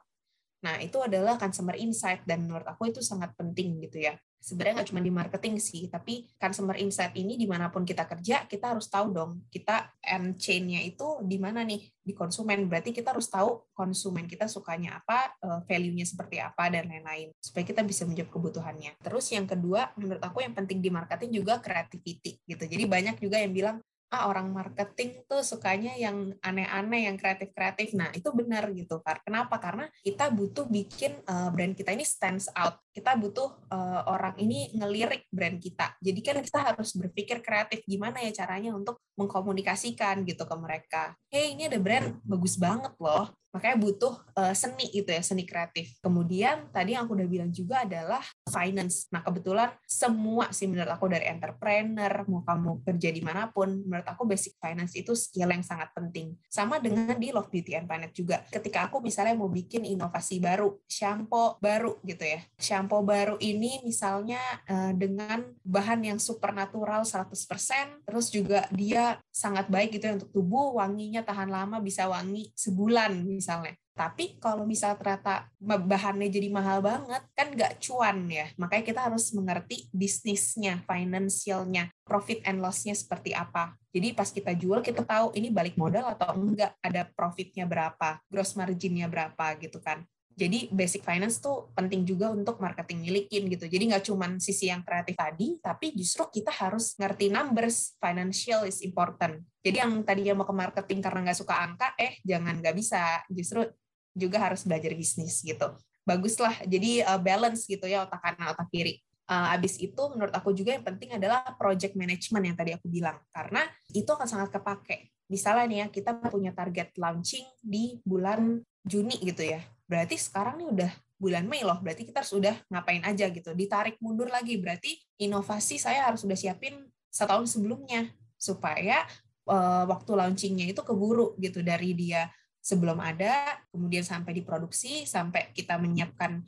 Nah, 0.60 0.76
itu 0.84 1.00
adalah 1.00 1.40
consumer 1.40 1.76
insight 1.80 2.28
dan 2.28 2.44
menurut 2.44 2.68
aku 2.68 2.92
itu 2.92 3.00
sangat 3.00 3.32
penting 3.40 3.80
gitu 3.88 4.08
ya. 4.12 4.20
Sebenarnya 4.40 4.82
nggak 4.82 4.90
cuma 4.96 5.04
di 5.04 5.12
marketing 5.12 5.56
sih, 5.60 5.92
tapi 5.92 6.24
consumer 6.40 6.80
insight 6.80 7.12
ini 7.20 7.36
di 7.36 7.44
mana 7.44 7.68
pun 7.68 7.84
kita 7.84 8.08
kerja, 8.08 8.48
kita 8.48 8.72
harus 8.72 8.88
tahu 8.88 9.12
dong, 9.12 9.32
kita 9.52 9.92
end 10.00 10.40
chain-nya 10.40 10.80
itu 10.82 11.20
di 11.28 11.36
mana 11.36 11.62
nih, 11.68 11.84
di 12.00 12.16
konsumen. 12.16 12.66
Berarti 12.72 12.96
kita 12.96 13.12
harus 13.12 13.28
tahu 13.28 13.68
konsumen 13.76 14.26
kita 14.26 14.48
sukanya 14.48 15.04
apa, 15.04 15.36
eh, 15.44 15.60
value-nya 15.68 16.08
seperti 16.08 16.40
apa, 16.40 16.72
dan 16.72 16.88
lain-lain. 16.88 17.36
Supaya 17.38 17.68
kita 17.68 17.84
bisa 17.84 18.08
menjawab 18.08 18.32
kebutuhannya. 18.32 18.96
Terus 19.04 19.28
yang 19.36 19.44
kedua, 19.44 19.92
menurut 20.00 20.24
aku 20.24 20.40
yang 20.40 20.56
penting 20.56 20.80
di 20.80 20.88
marketing 20.88 21.44
juga 21.44 21.60
creativity 21.60 22.40
gitu. 22.48 22.64
Jadi 22.64 22.84
banyak 22.88 23.16
juga 23.20 23.38
yang 23.44 23.52
bilang, 23.52 23.78
ah 24.10 24.26
orang 24.26 24.50
marketing 24.50 25.22
tuh 25.30 25.46
sukanya 25.46 25.94
yang 25.94 26.34
aneh-aneh, 26.42 27.06
yang 27.06 27.16
kreatif-kreatif. 27.16 27.94
Nah, 27.94 28.10
itu 28.10 28.30
benar 28.34 28.66
gitu. 28.74 28.98
Kenapa? 29.06 29.62
Karena 29.62 29.86
kita 30.02 30.34
butuh 30.34 30.66
bikin 30.66 31.22
uh, 31.30 31.54
brand 31.54 31.78
kita 31.78 31.94
ini 31.94 32.02
stands 32.02 32.50
out. 32.58 32.82
Kita 32.90 33.14
butuh 33.14 33.70
uh, 33.70 34.10
orang 34.10 34.34
ini 34.42 34.74
ngelirik 34.74 35.30
brand 35.30 35.62
kita. 35.62 35.94
Jadi 36.02 36.20
kan 36.26 36.42
kita 36.42 36.60
harus 36.74 36.90
berpikir 36.98 37.46
kreatif 37.46 37.86
gimana 37.86 38.20
ya 38.26 38.34
caranya 38.34 38.74
untuk 38.74 38.98
mengkomunikasikan 39.14 40.26
gitu 40.26 40.44
ke 40.44 40.56
mereka. 40.58 41.14
Hey, 41.30 41.54
ini 41.54 41.70
ada 41.70 41.78
brand 41.78 42.18
bagus 42.26 42.58
banget 42.58 42.92
loh 42.98 43.30
makanya 43.50 43.78
butuh 43.82 44.14
uh, 44.38 44.54
seni 44.54 44.90
itu 44.94 45.10
ya 45.10 45.22
seni 45.26 45.44
kreatif. 45.44 45.98
Kemudian 46.00 46.70
tadi 46.70 46.94
yang 46.94 47.06
aku 47.06 47.18
udah 47.18 47.30
bilang 47.30 47.52
juga 47.52 47.84
adalah 47.84 48.22
finance. 48.46 49.10
Nah 49.10 49.26
kebetulan 49.26 49.74
semua 49.86 50.54
sih 50.54 50.70
menurut 50.70 50.90
aku 50.90 51.10
dari 51.10 51.26
entrepreneur 51.30 52.12
mau 52.30 52.46
kamu 52.46 52.86
kerja 52.86 53.10
di 53.10 53.22
mana 53.26 53.50
pun 53.50 53.70
menurut 53.86 54.06
aku 54.06 54.30
basic 54.30 54.58
finance 54.62 54.94
itu 54.94 55.18
skill 55.18 55.50
yang 55.50 55.66
sangat 55.66 55.90
penting. 55.98 56.38
Sama 56.48 56.78
dengan 56.78 57.18
di 57.18 57.34
Love 57.34 57.50
Beauty 57.50 57.74
and 57.74 57.90
Planet 57.90 58.12
juga. 58.14 58.46
Ketika 58.48 58.86
aku 58.86 59.02
misalnya 59.02 59.34
mau 59.34 59.50
bikin 59.50 59.86
inovasi 59.86 60.38
baru 60.38 60.78
shampoo 60.86 61.58
baru 61.58 61.98
gitu 62.06 62.26
ya. 62.26 62.40
Shampoo 62.62 63.02
baru 63.02 63.36
ini 63.42 63.82
misalnya 63.82 64.42
uh, 64.70 64.94
dengan 64.94 65.42
bahan 65.66 66.06
yang 66.06 66.20
supernatural 66.22 67.02
100% 67.06 68.06
terus 68.06 68.28
juga 68.30 68.70
dia 68.70 69.18
sangat 69.30 69.72
baik 69.72 69.98
gitu 69.98 70.06
ya 70.10 70.14
untuk 70.20 70.32
tubuh 70.34 70.78
wanginya 70.78 71.22
tahan 71.26 71.50
lama 71.50 71.80
bisa 71.80 72.06
wangi 72.10 72.52
sebulan 72.54 73.39
misalnya. 73.40 73.72
Tapi 73.96 74.40
kalau 74.40 74.64
misal 74.64 74.96
ternyata 74.96 75.48
bahannya 75.64 76.28
jadi 76.32 76.48
mahal 76.52 76.80
banget, 76.80 77.20
kan 77.36 77.52
nggak 77.52 77.84
cuan 77.84 78.28
ya. 78.32 78.48
Makanya 78.56 78.84
kita 78.84 79.02
harus 79.12 79.32
mengerti 79.36 79.92
bisnisnya, 79.92 80.84
financialnya, 80.88 81.92
profit 82.08 82.44
and 82.48 82.60
loss-nya 82.64 82.96
seperti 82.96 83.36
apa. 83.36 83.76
Jadi 83.92 84.16
pas 84.16 84.32
kita 84.32 84.56
jual, 84.56 84.80
kita 84.80 85.04
tahu 85.04 85.36
ini 85.36 85.52
balik 85.52 85.76
modal 85.76 86.16
atau 86.16 86.32
enggak, 86.36 86.76
ada 86.80 87.08
profitnya 87.12 87.68
berapa, 87.68 88.24
gross 88.32 88.56
marginnya 88.56 89.12
berapa 89.12 89.46
gitu 89.60 89.84
kan. 89.84 90.04
Jadi 90.40 90.72
basic 90.72 91.04
finance 91.04 91.44
tuh 91.44 91.68
penting 91.76 92.08
juga 92.08 92.32
untuk 92.32 92.64
marketing 92.64 93.04
milikin 93.04 93.52
gitu. 93.52 93.68
Jadi 93.68 93.92
nggak 93.92 94.08
cuma 94.08 94.32
sisi 94.40 94.72
yang 94.72 94.88
kreatif 94.88 95.20
tadi, 95.20 95.60
tapi 95.60 95.92
justru 95.92 96.24
kita 96.32 96.48
harus 96.48 96.96
ngerti 96.96 97.28
numbers, 97.28 98.00
financial 98.00 98.64
is 98.64 98.80
important. 98.80 99.44
Jadi 99.60 99.84
yang 99.84 100.00
tadinya 100.08 100.40
mau 100.40 100.48
ke 100.48 100.56
marketing 100.56 101.04
karena 101.04 101.28
nggak 101.28 101.40
suka 101.44 101.60
angka, 101.60 101.92
eh 102.00 102.16
jangan 102.24 102.56
nggak 102.64 102.72
bisa. 102.72 103.20
Justru 103.28 103.68
juga 104.16 104.40
harus 104.40 104.64
belajar 104.64 104.96
bisnis 104.96 105.44
gitu. 105.44 105.76
Baguslah, 106.08 106.64
jadi 106.64 107.04
uh, 107.04 107.20
balance 107.20 107.68
gitu 107.68 107.84
ya 107.84 108.08
otak 108.08 108.24
kanan, 108.24 108.56
otak 108.56 108.72
kiri. 108.72 109.04
Uh, 109.28 109.54
abis 109.54 109.76
itu 109.78 110.00
menurut 110.16 110.32
aku 110.32 110.56
juga 110.56 110.74
yang 110.74 110.88
penting 110.88 111.20
adalah 111.20 111.44
project 111.60 112.00
management 112.00 112.44
yang 112.48 112.56
tadi 112.56 112.72
aku 112.80 112.88
bilang. 112.88 113.20
Karena 113.36 113.68
itu 113.92 114.08
akan 114.08 114.24
sangat 114.26 114.56
kepake. 114.56 115.12
Misalnya 115.28 115.66
nih 115.68 115.78
ya, 115.84 115.88
kita 115.92 116.12
punya 116.32 116.56
target 116.56 116.96
launching 116.96 117.44
di 117.60 118.00
bulan 118.08 118.64
Juni 118.88 119.20
gitu 119.20 119.44
ya 119.44 119.60
berarti 119.90 120.16
sekarang 120.22 120.62
nih 120.62 120.70
udah 120.70 120.92
bulan 121.20 121.50
Mei 121.50 121.66
loh, 121.66 121.82
berarti 121.82 122.06
kita 122.06 122.22
harus 122.22 122.32
udah 122.38 122.56
ngapain 122.70 123.02
aja 123.04 123.26
gitu. 123.28 123.52
Ditarik 123.58 123.98
mundur 124.00 124.30
lagi, 124.30 124.56
berarti 124.56 124.96
inovasi 125.20 125.82
saya 125.82 126.08
harus 126.08 126.24
udah 126.24 126.38
siapin 126.38 126.88
setahun 127.10 127.58
sebelumnya 127.58 128.14
supaya 128.38 129.04
uh, 129.50 129.84
waktu 129.90 130.12
launchingnya 130.16 130.72
itu 130.72 130.80
keburu 130.86 131.36
gitu 131.42 131.60
dari 131.66 131.98
dia 131.98 132.30
sebelum 132.62 133.02
ada, 133.02 133.60
kemudian 133.74 134.06
sampai 134.06 134.32
diproduksi, 134.38 135.04
sampai 135.10 135.52
kita 135.52 135.76
menyiapkan 135.82 136.46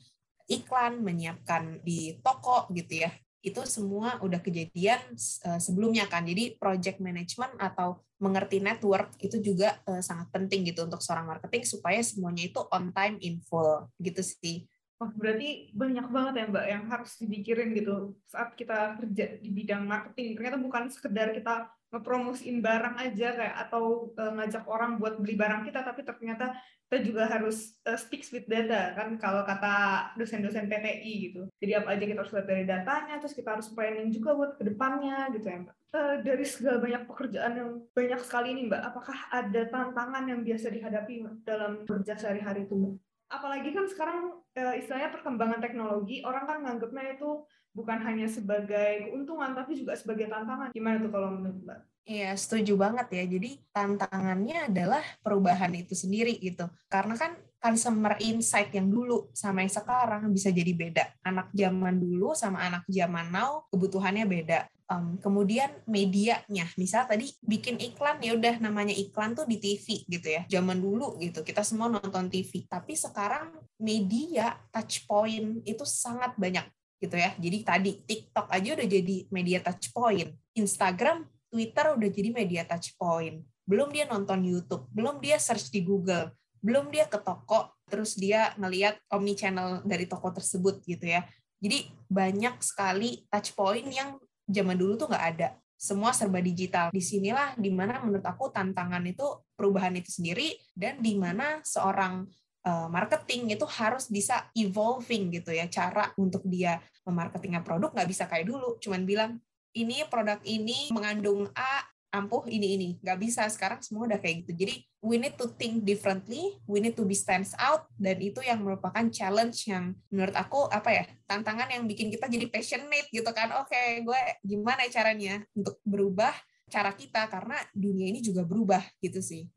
iklan, 0.48 1.02
menyiapkan 1.02 1.82
di 1.82 2.22
toko 2.22 2.70
gitu 2.72 3.04
ya 3.04 3.12
itu 3.42 3.62
semua 3.66 4.22
udah 4.22 4.38
kejadian 4.38 5.02
uh, 5.46 5.58
sebelumnya 5.58 6.06
kan. 6.06 6.26
Jadi 6.26 6.56
project 6.56 7.02
management 7.02 7.58
atau 7.58 8.02
mengerti 8.22 8.62
network 8.62 9.18
itu 9.18 9.42
juga 9.42 9.82
uh, 9.90 10.00
sangat 10.00 10.30
penting 10.30 10.70
gitu 10.70 10.86
untuk 10.86 11.02
seorang 11.02 11.26
marketing 11.26 11.66
supaya 11.66 12.00
semuanya 12.06 12.46
itu 12.46 12.62
on 12.70 12.94
time 12.94 13.18
in 13.20 13.42
full 13.42 13.90
gitu 13.98 14.22
sih. 14.22 14.70
Wah, 15.02 15.10
berarti 15.18 15.74
banyak 15.74 16.14
banget 16.14 16.34
ya 16.38 16.46
Mbak 16.54 16.66
yang 16.70 16.84
harus 16.86 17.12
dipikirin 17.18 17.74
gitu 17.74 18.14
saat 18.30 18.54
kita 18.54 19.02
kerja 19.02 19.42
di 19.42 19.50
bidang 19.50 19.90
marketing. 19.90 20.38
Ternyata 20.38 20.62
bukan 20.62 20.94
sekedar 20.94 21.34
kita 21.34 21.74
ngepromosiin 21.92 22.64
barang 22.64 22.96
aja 22.98 23.28
kayak 23.36 23.56
atau 23.68 24.16
uh, 24.16 24.32
ngajak 24.40 24.64
orang 24.64 24.96
buat 24.96 25.20
beli 25.20 25.36
barang 25.36 25.68
kita 25.68 25.84
tapi 25.84 26.08
ternyata 26.08 26.56
kita 26.88 26.98
juga 27.04 27.24
harus 27.28 27.76
uh, 27.88 28.00
with 28.32 28.48
data 28.48 28.96
kan 28.96 29.16
kalau 29.20 29.44
kata 29.44 30.12
dosen-dosen 30.16 30.72
PTI 30.72 31.14
gitu 31.28 31.42
jadi 31.60 31.84
apa 31.84 32.00
aja 32.00 32.04
kita 32.08 32.20
harus 32.24 32.34
lihat 32.36 32.48
dari 32.48 32.64
datanya 32.64 33.16
terus 33.20 33.36
kita 33.36 33.60
harus 33.60 33.68
planning 33.76 34.12
juga 34.12 34.36
buat 34.36 34.56
ke 34.56 34.64
depannya 34.72 35.32
gitu 35.36 35.48
ya 35.52 35.68
mbak 35.68 35.76
uh, 35.92 36.16
dari 36.24 36.44
segala 36.48 36.80
banyak 36.80 37.04
pekerjaan 37.12 37.54
yang 37.60 37.72
banyak 37.92 38.20
sekali 38.24 38.48
ini 38.56 38.62
mbak 38.72 38.82
apakah 38.88 39.18
ada 39.28 39.62
tantangan 39.68 40.24
yang 40.28 40.42
biasa 40.48 40.72
dihadapi 40.72 41.14
dalam 41.44 41.84
kerja 41.84 42.16
sehari-hari 42.16 42.68
itu 42.68 42.76
mbak? 42.76 42.96
Apalagi 43.32 43.72
kan 43.72 43.88
sekarang 43.88 44.36
uh, 44.38 44.76
istilahnya 44.76 45.10
perkembangan 45.16 45.64
teknologi 45.64 46.20
orang 46.28 46.44
kan 46.44 46.58
nganggapnya 46.62 47.16
itu 47.16 47.48
bukan 47.72 48.04
hanya 48.04 48.28
sebagai 48.28 49.08
keuntungan 49.08 49.56
tapi 49.56 49.80
juga 49.80 49.96
sebagai 49.96 50.28
tantangan. 50.28 50.76
Gimana 50.76 51.00
tuh 51.00 51.12
kalau 51.12 51.30
menurut 51.32 51.60
Mbak? 51.64 51.80
Iya, 52.02 52.34
setuju 52.36 52.76
banget 52.76 53.08
ya. 53.14 53.24
Jadi 53.24 53.52
tantangannya 53.72 54.68
adalah 54.68 55.04
perubahan 55.24 55.72
itu 55.78 55.96
sendiri 55.96 56.36
gitu. 56.42 56.68
Karena 56.92 57.16
kan 57.16 57.38
consumer 57.62 58.18
insight 58.20 58.74
yang 58.74 58.90
dulu 58.90 59.30
sama 59.38 59.62
yang 59.62 59.72
sekarang 59.72 60.28
bisa 60.34 60.50
jadi 60.50 60.74
beda. 60.74 61.04
Anak 61.22 61.54
zaman 61.54 62.02
dulu 62.02 62.34
sama 62.34 62.66
anak 62.66 62.84
zaman 62.90 63.30
now 63.30 63.70
kebutuhannya 63.70 64.26
beda. 64.26 64.66
Um, 64.92 65.16
kemudian 65.24 65.72
medianya, 65.88 66.68
misal 66.76 67.08
tadi 67.08 67.32
bikin 67.40 67.80
iklan 67.80 68.20
ya 68.20 68.36
udah 68.36 68.60
namanya 68.60 68.92
iklan 68.92 69.32
tuh 69.32 69.48
di 69.48 69.56
TV 69.56 70.04
gitu 70.04 70.28
ya. 70.28 70.44
Zaman 70.52 70.84
dulu 70.84 71.16
gitu 71.24 71.48
kita 71.48 71.64
semua 71.64 71.88
nonton 71.88 72.28
TV. 72.28 72.68
Tapi 72.68 73.00
sekarang 73.00 73.56
media 73.80 74.60
touch 74.68 75.08
point 75.08 75.64
itu 75.64 75.88
sangat 75.88 76.36
banyak 76.36 76.68
gitu 77.00 77.16
ya. 77.16 77.32
Jadi 77.40 77.58
tadi 77.64 77.92
TikTok 78.04 78.52
aja 78.52 78.70
udah 78.76 78.88
jadi 78.92 79.16
media 79.32 79.64
touch 79.64 79.96
point. 79.96 80.36
Instagram 80.60 81.24
Twitter 81.48 81.96
udah 81.96 82.10
jadi 82.12 82.30
media 82.36 82.68
touch 82.68 82.92
point. 83.00 83.48
Belum 83.64 83.96
dia 83.96 84.04
nonton 84.12 84.44
YouTube, 84.44 84.92
belum 84.92 85.24
dia 85.24 85.40
search 85.40 85.72
di 85.72 85.88
Google, 85.88 86.36
belum 86.60 86.92
dia 86.92 87.08
ke 87.08 87.16
toko, 87.16 87.72
terus 87.88 88.20
dia 88.20 88.52
ngeliat 88.60 89.00
omni 89.08 89.40
channel 89.40 89.80
dari 89.88 90.04
toko 90.04 90.36
tersebut 90.36 90.84
gitu 90.84 91.08
ya. 91.08 91.24
Jadi 91.64 91.88
banyak 92.12 92.60
sekali 92.60 93.24
touch 93.32 93.56
point 93.56 93.88
yang 93.88 94.20
zaman 94.48 94.78
dulu 94.78 94.98
tuh 94.98 95.08
nggak 95.12 95.26
ada. 95.38 95.50
Semua 95.76 96.14
serba 96.14 96.38
digital. 96.42 96.94
Di 96.94 97.02
sinilah 97.02 97.58
di 97.58 97.74
mana 97.74 98.02
menurut 98.06 98.26
aku 98.26 98.54
tantangan 98.54 99.02
itu 99.06 99.26
perubahan 99.58 99.98
itu 99.98 100.14
sendiri 100.14 100.54
dan 100.78 101.02
di 101.02 101.18
mana 101.18 101.62
seorang 101.66 102.30
uh, 102.66 102.88
marketing 102.90 103.54
itu 103.58 103.66
harus 103.66 104.08
bisa 104.10 104.50
evolving 104.54 105.34
gitu 105.34 105.54
ya 105.54 105.66
cara 105.70 106.14
untuk 106.18 106.46
dia 106.46 106.82
memarketingnya 107.06 107.66
produk 107.66 107.90
nggak 107.94 108.10
bisa 108.10 108.30
kayak 108.30 108.46
dulu 108.50 108.78
cuman 108.78 109.02
bilang 109.06 109.32
ini 109.74 110.04
produk 110.06 110.38
ini 110.44 110.92
mengandung 110.92 111.48
A 111.56 111.88
ampuh 112.12 112.44
ini 112.52 112.76
ini 112.76 112.90
nggak 113.00 113.20
bisa 113.24 113.48
sekarang 113.48 113.80
semua 113.80 114.04
udah 114.04 114.20
kayak 114.20 114.44
gitu 114.44 114.68
jadi 114.68 114.76
we 115.00 115.16
need 115.16 115.36
to 115.40 115.48
think 115.56 115.88
differently 115.88 116.60
we 116.68 116.84
need 116.84 116.94
to 116.94 117.08
be 117.08 117.16
stands 117.16 117.56
out 117.56 117.88
dan 117.96 118.20
itu 118.20 118.44
yang 118.44 118.60
merupakan 118.62 119.08
challenge 119.08 119.72
yang 119.72 119.96
menurut 120.12 120.36
aku 120.36 120.68
apa 120.68 120.92
ya 120.92 121.06
tantangan 121.26 121.72
yang 121.72 121.88
bikin 121.88 122.12
kita 122.12 122.28
jadi 122.28 122.52
passionate 122.52 123.08
gitu 123.10 123.32
kan 123.32 123.56
oke 123.64 123.72
okay, 123.72 124.04
gue 124.04 124.22
gimana 124.44 124.84
caranya 124.92 125.40
untuk 125.56 125.80
berubah 125.88 126.36
cara 126.68 126.92
kita 126.92 127.32
karena 127.32 127.56
dunia 127.72 128.12
ini 128.12 128.20
juga 128.20 128.44
berubah 128.44 128.84
gitu 129.00 129.24
sih 129.24 129.48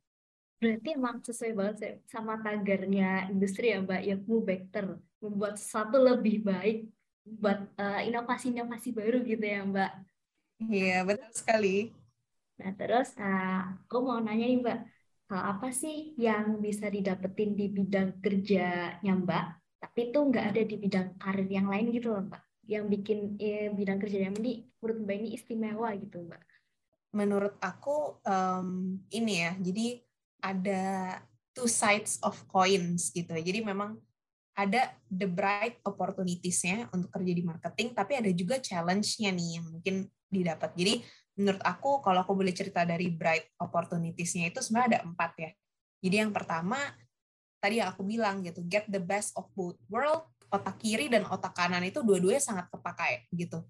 Berarti 0.64 0.96
emang 0.96 1.20
sesuai 1.20 1.52
banget 1.52 1.76
sih 1.76 1.94
sama 2.08 2.40
tagarnya 2.40 3.28
industri 3.28 3.76
ya 3.76 3.84
Mbak, 3.84 4.00
yang 4.00 4.20
move 4.24 4.48
better, 4.48 4.96
membuat 5.20 5.60
sesuatu 5.60 6.00
lebih 6.00 6.40
baik 6.40 6.88
buat 7.20 7.68
uh, 7.76 8.00
inovasi-inovasi 8.00 8.96
baru 8.96 9.20
gitu 9.28 9.44
ya 9.44 9.60
Mbak. 9.60 9.92
Iya, 10.64 11.04
betul 11.04 11.30
sekali. 11.36 11.92
Nah, 12.54 12.70
terus 12.78 13.14
uh, 13.18 13.74
aku 13.82 13.96
mau 14.04 14.18
nanya 14.22 14.46
nih 14.46 14.58
Mbak, 14.62 14.78
hal 15.30 15.42
apa 15.56 15.68
sih 15.74 16.14
yang 16.14 16.62
bisa 16.62 16.86
didapetin 16.86 17.58
di 17.58 17.66
bidang 17.72 18.22
kerjanya 18.22 19.12
Mbak, 19.18 19.44
tapi 19.82 20.00
itu 20.12 20.18
nggak 20.22 20.46
ada 20.54 20.62
di 20.62 20.76
bidang 20.78 21.08
karir 21.18 21.48
yang 21.50 21.66
lain 21.66 21.90
gitu 21.90 22.14
loh 22.14 22.22
Mbak, 22.30 22.42
yang 22.70 22.84
bikin 22.86 23.34
eh, 23.42 23.68
bidang 23.74 23.98
kerjanya 23.98 24.30
ini 24.38 24.70
menurut 24.78 24.98
Mbak 25.02 25.16
ini 25.18 25.28
istimewa 25.34 25.88
gitu 25.98 26.22
Mbak. 26.22 26.42
Menurut 27.14 27.54
aku 27.62 28.18
um, 28.26 28.98
ini 29.10 29.46
ya, 29.46 29.52
jadi 29.58 29.86
ada 30.42 30.82
two 31.54 31.70
sides 31.70 32.18
of 32.22 32.34
coins 32.50 33.14
gitu. 33.14 33.30
Jadi 33.34 33.62
memang 33.62 33.98
ada 34.54 34.94
the 35.10 35.26
bright 35.26 35.82
opportunities-nya 35.82 36.86
untuk 36.94 37.10
kerja 37.10 37.32
di 37.34 37.42
marketing, 37.42 37.90
tapi 37.90 38.18
ada 38.18 38.30
juga 38.30 38.62
challenge-nya 38.62 39.34
nih 39.34 39.48
yang 39.58 39.66
mungkin 39.66 40.06
didapat. 40.30 40.70
Jadi 40.78 41.02
menurut 41.35 41.62
aku, 41.62 42.03
kalau 42.03 42.23
aku 42.23 42.33
boleh 42.35 42.55
cerita 42.55 42.87
dari 42.87 43.11
bright 43.11 43.55
opportunities-nya 43.59 44.51
itu 44.51 44.62
sebenarnya 44.62 44.88
ada 44.88 45.01
empat 45.07 45.33
ya. 45.38 45.51
Jadi 46.05 46.16
yang 46.20 46.33
pertama, 46.33 46.79
tadi 47.59 47.81
yang 47.81 47.90
aku 47.90 48.03
bilang 48.07 48.44
gitu, 48.44 48.62
get 48.66 48.87
the 48.87 49.01
best 49.01 49.35
of 49.35 49.49
both 49.57 49.79
world, 49.90 50.29
otak 50.53 50.79
kiri 50.79 51.11
dan 51.11 51.27
otak 51.27 51.57
kanan 51.57 51.83
itu 51.83 52.05
dua-duanya 52.05 52.42
sangat 52.42 52.66
kepakai 52.70 53.27
gitu. 53.35 53.64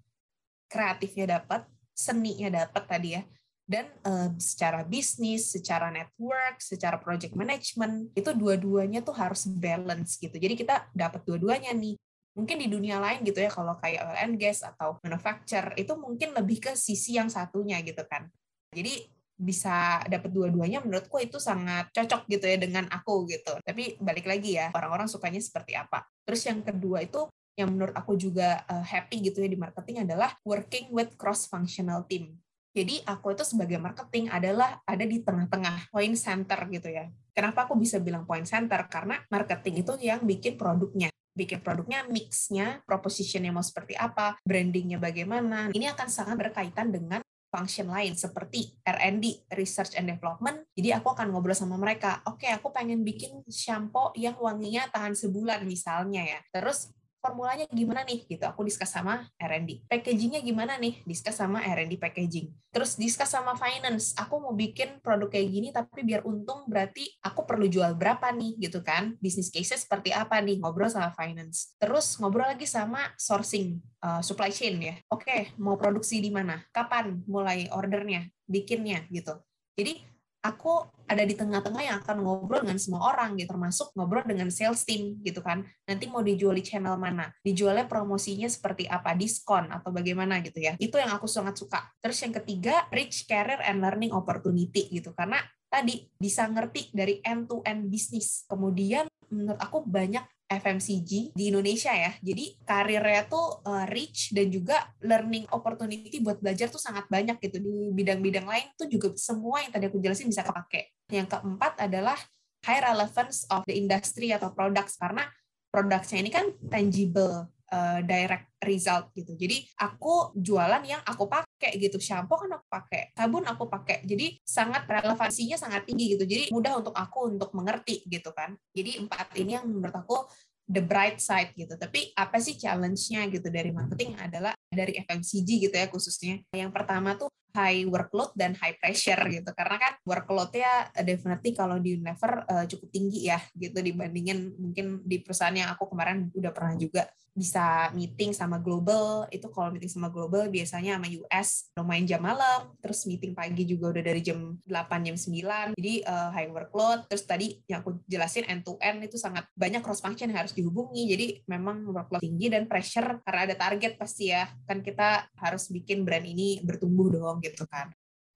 Kreatifnya 0.69 1.39
dapat, 1.41 1.65
seninya 1.95 2.65
dapat 2.65 2.83
tadi 2.85 3.09
ya 3.15 3.23
dan 3.65 3.89
uh, 4.05 4.29
secara 4.37 4.85
bisnis, 4.85 5.49
secara 5.49 5.89
network, 5.89 6.61
secara 6.61 7.01
project 7.01 7.33
management 7.33 8.13
itu 8.13 8.29
dua-duanya 8.29 9.01
tuh 9.01 9.17
harus 9.17 9.49
balance 9.49 10.21
gitu. 10.21 10.37
Jadi 10.37 10.53
kita 10.53 10.85
dapat 10.93 11.25
dua-duanya 11.25 11.73
nih. 11.73 11.97
Mungkin 12.35 12.59
di 12.59 12.67
dunia 12.67 12.99
lain 12.99 13.23
gitu 13.23 13.39
ya 13.39 13.47
kalau 13.47 13.79
kayak 13.79 14.03
oil 14.03 14.19
and 14.19 14.35
gas 14.35 14.59
atau 14.61 14.99
manufacture 15.01 15.71
itu 15.79 15.95
mungkin 15.95 16.35
lebih 16.35 16.59
ke 16.59 16.71
sisi 16.75 17.15
yang 17.15 17.31
satunya 17.31 17.79
gitu 17.81 18.03
kan. 18.03 18.27
Jadi 18.75 19.07
bisa 19.35 19.99
dapat 20.07 20.31
dua-duanya 20.31 20.79
menurutku 20.79 21.19
itu 21.19 21.39
sangat 21.43 21.91
cocok 21.91 22.27
gitu 22.31 22.45
ya 22.47 22.55
dengan 22.59 22.87
aku 22.91 23.27
gitu. 23.27 23.55
Tapi 23.63 23.99
balik 23.99 24.27
lagi 24.27 24.55
ya, 24.55 24.71
orang-orang 24.71 25.11
sukanya 25.11 25.39
seperti 25.43 25.75
apa. 25.75 26.07
Terus 26.23 26.43
yang 26.47 26.63
kedua 26.63 27.03
itu 27.03 27.27
yang 27.55 27.71
menurut 27.71 27.95
aku 27.95 28.19
juga 28.19 28.67
uh, 28.67 28.83
happy 28.83 29.31
gitu 29.31 29.39
ya 29.39 29.47
di 29.47 29.55
marketing 29.55 30.03
adalah 30.03 30.35
working 30.43 30.91
with 30.91 31.15
cross 31.15 31.47
functional 31.47 32.03
team. 32.07 32.35
Jadi 32.75 32.99
aku 33.07 33.31
itu 33.31 33.47
sebagai 33.47 33.79
marketing 33.79 34.27
adalah 34.27 34.83
ada 34.83 35.07
di 35.07 35.23
tengah-tengah 35.23 35.87
point 35.87 36.15
center 36.19 36.59
gitu 36.67 36.91
ya. 36.91 37.07
Kenapa 37.31 37.63
aku 37.63 37.79
bisa 37.79 38.03
bilang 38.03 38.27
point 38.27 38.43
center? 38.43 38.83
Karena 38.91 39.15
marketing 39.31 39.87
itu 39.87 39.95
yang 40.03 40.27
bikin 40.27 40.59
produknya 40.59 41.07
bikin 41.35 41.59
produknya, 41.59 42.07
mixnya, 42.07 42.81
propositionnya 42.87 43.51
mau 43.51 43.61
seperti 43.61 43.93
apa, 43.99 44.39
brandingnya 44.41 44.97
bagaimana. 44.97 45.69
Ini 45.75 45.91
akan 45.91 46.07
sangat 46.07 46.39
berkaitan 46.39 46.89
dengan 46.89 47.19
function 47.55 47.87
lain 47.87 48.15
seperti 48.19 48.75
R&D, 48.83 49.51
Research 49.55 49.95
and 49.95 50.11
Development. 50.11 50.63
Jadi 50.75 50.91
aku 50.91 51.15
akan 51.15 51.31
ngobrol 51.31 51.55
sama 51.55 51.79
mereka, 51.79 52.19
oke 52.27 52.43
okay, 52.43 52.51
aku 52.51 52.71
pengen 52.75 53.07
bikin 53.07 53.43
shampoo 53.47 54.11
yang 54.19 54.35
wanginya 54.35 54.91
tahan 54.91 55.15
sebulan 55.15 55.63
misalnya 55.63 56.23
ya. 56.27 56.39
Terus 56.51 56.91
formulanya 57.25 57.65
gimana 57.73 58.05
nih? 58.05 58.29
Gitu 58.29 58.45
aku 58.45 58.61
diskus 58.61 58.93
sama 58.93 59.25
R&D 59.41 59.89
packagingnya 59.89 60.45
gimana 60.45 60.77
nih? 60.77 61.01
Diskus 61.09 61.41
sama 61.41 61.65
R&D 61.65 61.97
packaging. 61.97 62.53
Terus 62.69 62.93
diskus 62.93 63.33
sama 63.33 63.57
finance. 63.57 64.13
Aku 64.21 64.37
mau 64.37 64.53
bikin 64.53 65.01
produk 65.01 65.33
kayak 65.33 65.49
gini 65.49 65.67
tapi 65.73 66.05
biar 66.05 66.21
untung 66.21 66.69
berarti 66.69 67.09
aku 67.25 67.49
perlu 67.49 67.65
jual 67.65 67.97
berapa 67.97 68.29
nih? 68.29 68.61
Gitu 68.61 68.85
kan? 68.85 69.17
Bisnis 69.17 69.49
case 69.49 69.73
seperti 69.73 70.13
apa 70.13 70.37
nih? 70.37 70.61
Ngobrol 70.61 70.93
sama 70.93 71.09
finance. 71.17 71.73
Terus 71.81 72.21
ngobrol 72.21 72.45
lagi 72.45 72.69
sama 72.69 73.01
sourcing 73.17 73.81
uh, 74.05 74.21
supply 74.21 74.53
chain 74.53 74.77
ya. 74.77 74.95
Oke 75.09 75.49
mau 75.57 75.73
produksi 75.81 76.21
di 76.21 76.29
mana? 76.29 76.61
Kapan 76.69 77.25
mulai 77.25 77.65
ordernya? 77.73 78.29
Bikinnya? 78.45 79.09
Gitu. 79.09 79.33
Jadi 79.73 80.14
aku 80.45 80.85
ada 81.05 81.21
di 81.21 81.37
tengah-tengah 81.37 81.81
yang 81.85 81.97
akan 82.01 82.17
ngobrol 82.25 82.65
dengan 82.65 82.81
semua 82.81 83.13
orang 83.13 83.37
gitu 83.37 83.53
termasuk 83.53 83.93
ngobrol 83.93 84.25
dengan 84.25 84.49
sales 84.49 84.81
team 84.85 85.21
gitu 85.21 85.41
kan. 85.41 85.65
Nanti 85.85 86.09
mau 86.09 86.25
dijual 86.25 86.57
di 86.57 86.65
channel 86.65 86.97
mana 86.97 87.29
dijualnya 87.45 87.85
promosinya 87.85 88.49
seperti 88.49 88.89
apa 88.89 89.13
diskon 89.13 89.69
atau 89.69 89.93
bagaimana 89.93 90.41
gitu 90.41 90.61
ya. 90.61 90.73
Itu 90.81 90.97
yang 90.97 91.13
aku 91.13 91.29
sangat 91.29 91.57
suka. 91.57 91.85
Terus 92.01 92.17
yang 92.25 92.33
ketiga 92.41 92.89
rich 92.89 93.29
career 93.29 93.61
and 93.65 93.81
learning 93.81 94.13
opportunity 94.13 94.89
gitu. 94.89 95.13
Karena 95.13 95.37
tadi 95.69 96.05
bisa 96.17 96.45
ngerti 96.49 96.93
dari 96.93 97.21
end 97.21 97.49
to 97.49 97.61
end 97.65 97.89
bisnis 97.89 98.45
kemudian 98.47 99.09
menurut 99.27 99.59
aku 99.59 99.83
banyak 99.83 100.23
FMCG 100.45 101.33
di 101.33 101.43
Indonesia 101.49 101.89
ya. 101.91 102.13
Jadi 102.21 102.61
karirnya 102.61 103.25
tuh 103.25 103.65
uh, 103.65 103.85
rich 103.89 104.31
dan 104.31 104.53
juga 104.53 104.93
learning 105.01 105.49
opportunity 105.49 106.21
buat 106.21 106.37
belajar 106.37 106.69
tuh 106.69 106.81
sangat 106.81 107.09
banyak 107.09 107.41
gitu 107.41 107.57
di 107.57 107.89
bidang-bidang 107.93 108.45
lain 108.45 108.67
tuh 108.77 108.85
juga 108.85 109.09
semua 109.17 109.65
yang 109.65 109.73
tadi 109.73 109.89
aku 109.89 109.97
jelasin 109.97 110.29
bisa 110.29 110.45
kepake. 110.45 110.93
Yang 111.09 111.37
keempat 111.37 111.81
adalah 111.81 112.17
high 112.65 112.81
relevance 112.81 113.45
of 113.49 113.65
the 113.65 113.77
industry 113.77 114.33
atau 114.33 114.53
products 114.53 114.97
karena 114.97 115.25
produknya 115.73 116.17
ini 116.21 116.31
kan 116.31 116.45
tangible 116.69 117.49
uh, 117.71 117.99
direct 118.05 118.53
result 118.65 119.13
gitu. 119.13 119.33
Jadi 119.33 119.65
aku 119.79 120.35
jualan 120.37 120.83
yang 120.85 121.01
aku 121.05 121.25
pakai 121.29 121.77
gitu. 121.77 121.97
Shampoo 121.97 122.37
kan 122.45 122.51
aku 122.57 122.67
pakai, 122.67 123.01
sabun 123.15 123.45
aku 123.45 123.65
pakai. 123.69 124.05
Jadi 124.05 124.41
sangat 124.41 124.85
relevansinya 124.85 125.57
sangat 125.57 125.85
tinggi 125.87 126.17
gitu. 126.17 126.25
Jadi 126.25 126.43
mudah 126.53 126.81
untuk 126.81 126.93
aku 126.93 127.31
untuk 127.31 127.53
mengerti 127.57 128.05
gitu 128.05 128.33
kan. 128.33 128.53
Jadi 128.73 129.01
empat 129.01 129.33
ini 129.39 129.57
yang 129.57 129.65
menurut 129.69 129.95
aku 129.95 130.25
the 130.65 130.81
bright 130.81 131.21
side 131.21 131.53
gitu. 131.53 131.77
Tapi 131.77 132.13
apa 132.17 132.37
sih 132.41 132.57
challenge-nya 132.57 133.29
gitu 133.29 133.47
dari 133.53 133.69
marketing 133.69 134.17
adalah 134.17 134.53
dari 134.69 134.97
FMCG 135.01 135.69
gitu 135.69 135.75
ya 135.75 135.87
khususnya. 135.89 136.41
Yang 136.53 136.71
pertama 136.73 137.13
tuh 137.17 137.29
high 137.55 137.87
workload 137.87 138.35
dan 138.35 138.53
high 138.59 138.75
pressure 138.75 139.19
gitu. 139.31 139.49
Karena 139.55 139.79
kan 139.79 139.93
workload-nya 140.03 140.91
definitely 141.07 141.55
kalau 141.55 141.79
di 141.79 141.95
Unilever 141.95 142.43
uh, 142.51 142.65
cukup 142.67 142.91
tinggi 142.91 143.31
ya 143.31 143.39
gitu 143.55 143.79
dibandingin 143.79 144.59
mungkin 144.59 144.99
di 145.07 145.23
perusahaan 145.23 145.55
yang 145.55 145.71
aku 145.71 145.87
kemarin 145.87 146.27
udah 146.35 146.51
pernah 146.51 146.75
juga 146.75 147.07
bisa 147.35 147.91
meeting 147.91 148.31
sama 148.31 148.57
global. 148.63 149.27
Itu 149.27 149.51
kalau 149.51 149.69
meeting 149.75 149.91
sama 149.91 150.07
global 150.07 150.47
biasanya 150.47 150.95
sama 150.95 151.11
US 151.11 151.69
lumayan 151.75 152.07
jam 152.07 152.21
malam. 152.23 152.71
Terus 152.79 153.03
meeting 153.03 153.35
pagi 153.35 153.67
juga 153.67 153.91
udah 153.91 154.03
dari 154.07 154.23
jam 154.23 154.55
8 154.63 155.07
jam 155.11 155.15
9 155.19 155.75
jadi 155.75 155.93
uh, 156.07 156.31
high 156.31 156.49
workload. 156.49 157.11
Terus 157.11 157.27
tadi 157.27 157.59
yang 157.67 157.83
aku 157.83 157.99
jelasin 158.07 158.47
end 158.47 158.63
to 158.63 158.79
end 158.79 159.03
itu 159.03 159.19
sangat 159.19 159.51
banyak 159.53 159.83
cross 159.83 159.99
function 159.99 160.31
yang 160.31 160.47
harus 160.47 160.55
dihubungi. 160.55 161.11
Jadi 161.11 161.25
memang 161.51 161.83
workload 161.91 162.23
tinggi 162.23 162.47
dan 162.47 162.71
pressure 162.71 163.19
karena 163.27 163.51
ada 163.51 163.55
target 163.59 163.99
pasti 163.99 164.31
ya. 164.31 164.47
Kan 164.63 164.79
kita 164.79 165.27
harus 165.35 165.67
bikin 165.67 166.07
brand 166.07 166.23
ini 166.23 166.63
bertumbuh 166.63 167.11
dong 167.11 167.43
gitu 167.45 167.63
kan 167.69 167.93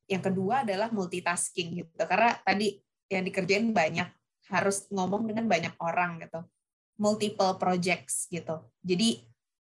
yang 0.09 0.21
kedua 0.21 0.65
adalah 0.65 0.89
multitasking 0.93 1.85
gitu 1.85 2.03
karena 2.05 2.37
tadi 2.41 2.77
yang 3.09 3.25
dikerjain 3.25 3.73
banyak 3.73 4.09
harus 4.49 4.89
ngomong 4.89 5.29
dengan 5.29 5.45
banyak 5.45 5.73
orang 5.81 6.21
gitu 6.21 6.41
multiple 6.99 7.55
projects 7.55 8.27
gitu. 8.27 8.59
Jadi 8.83 9.23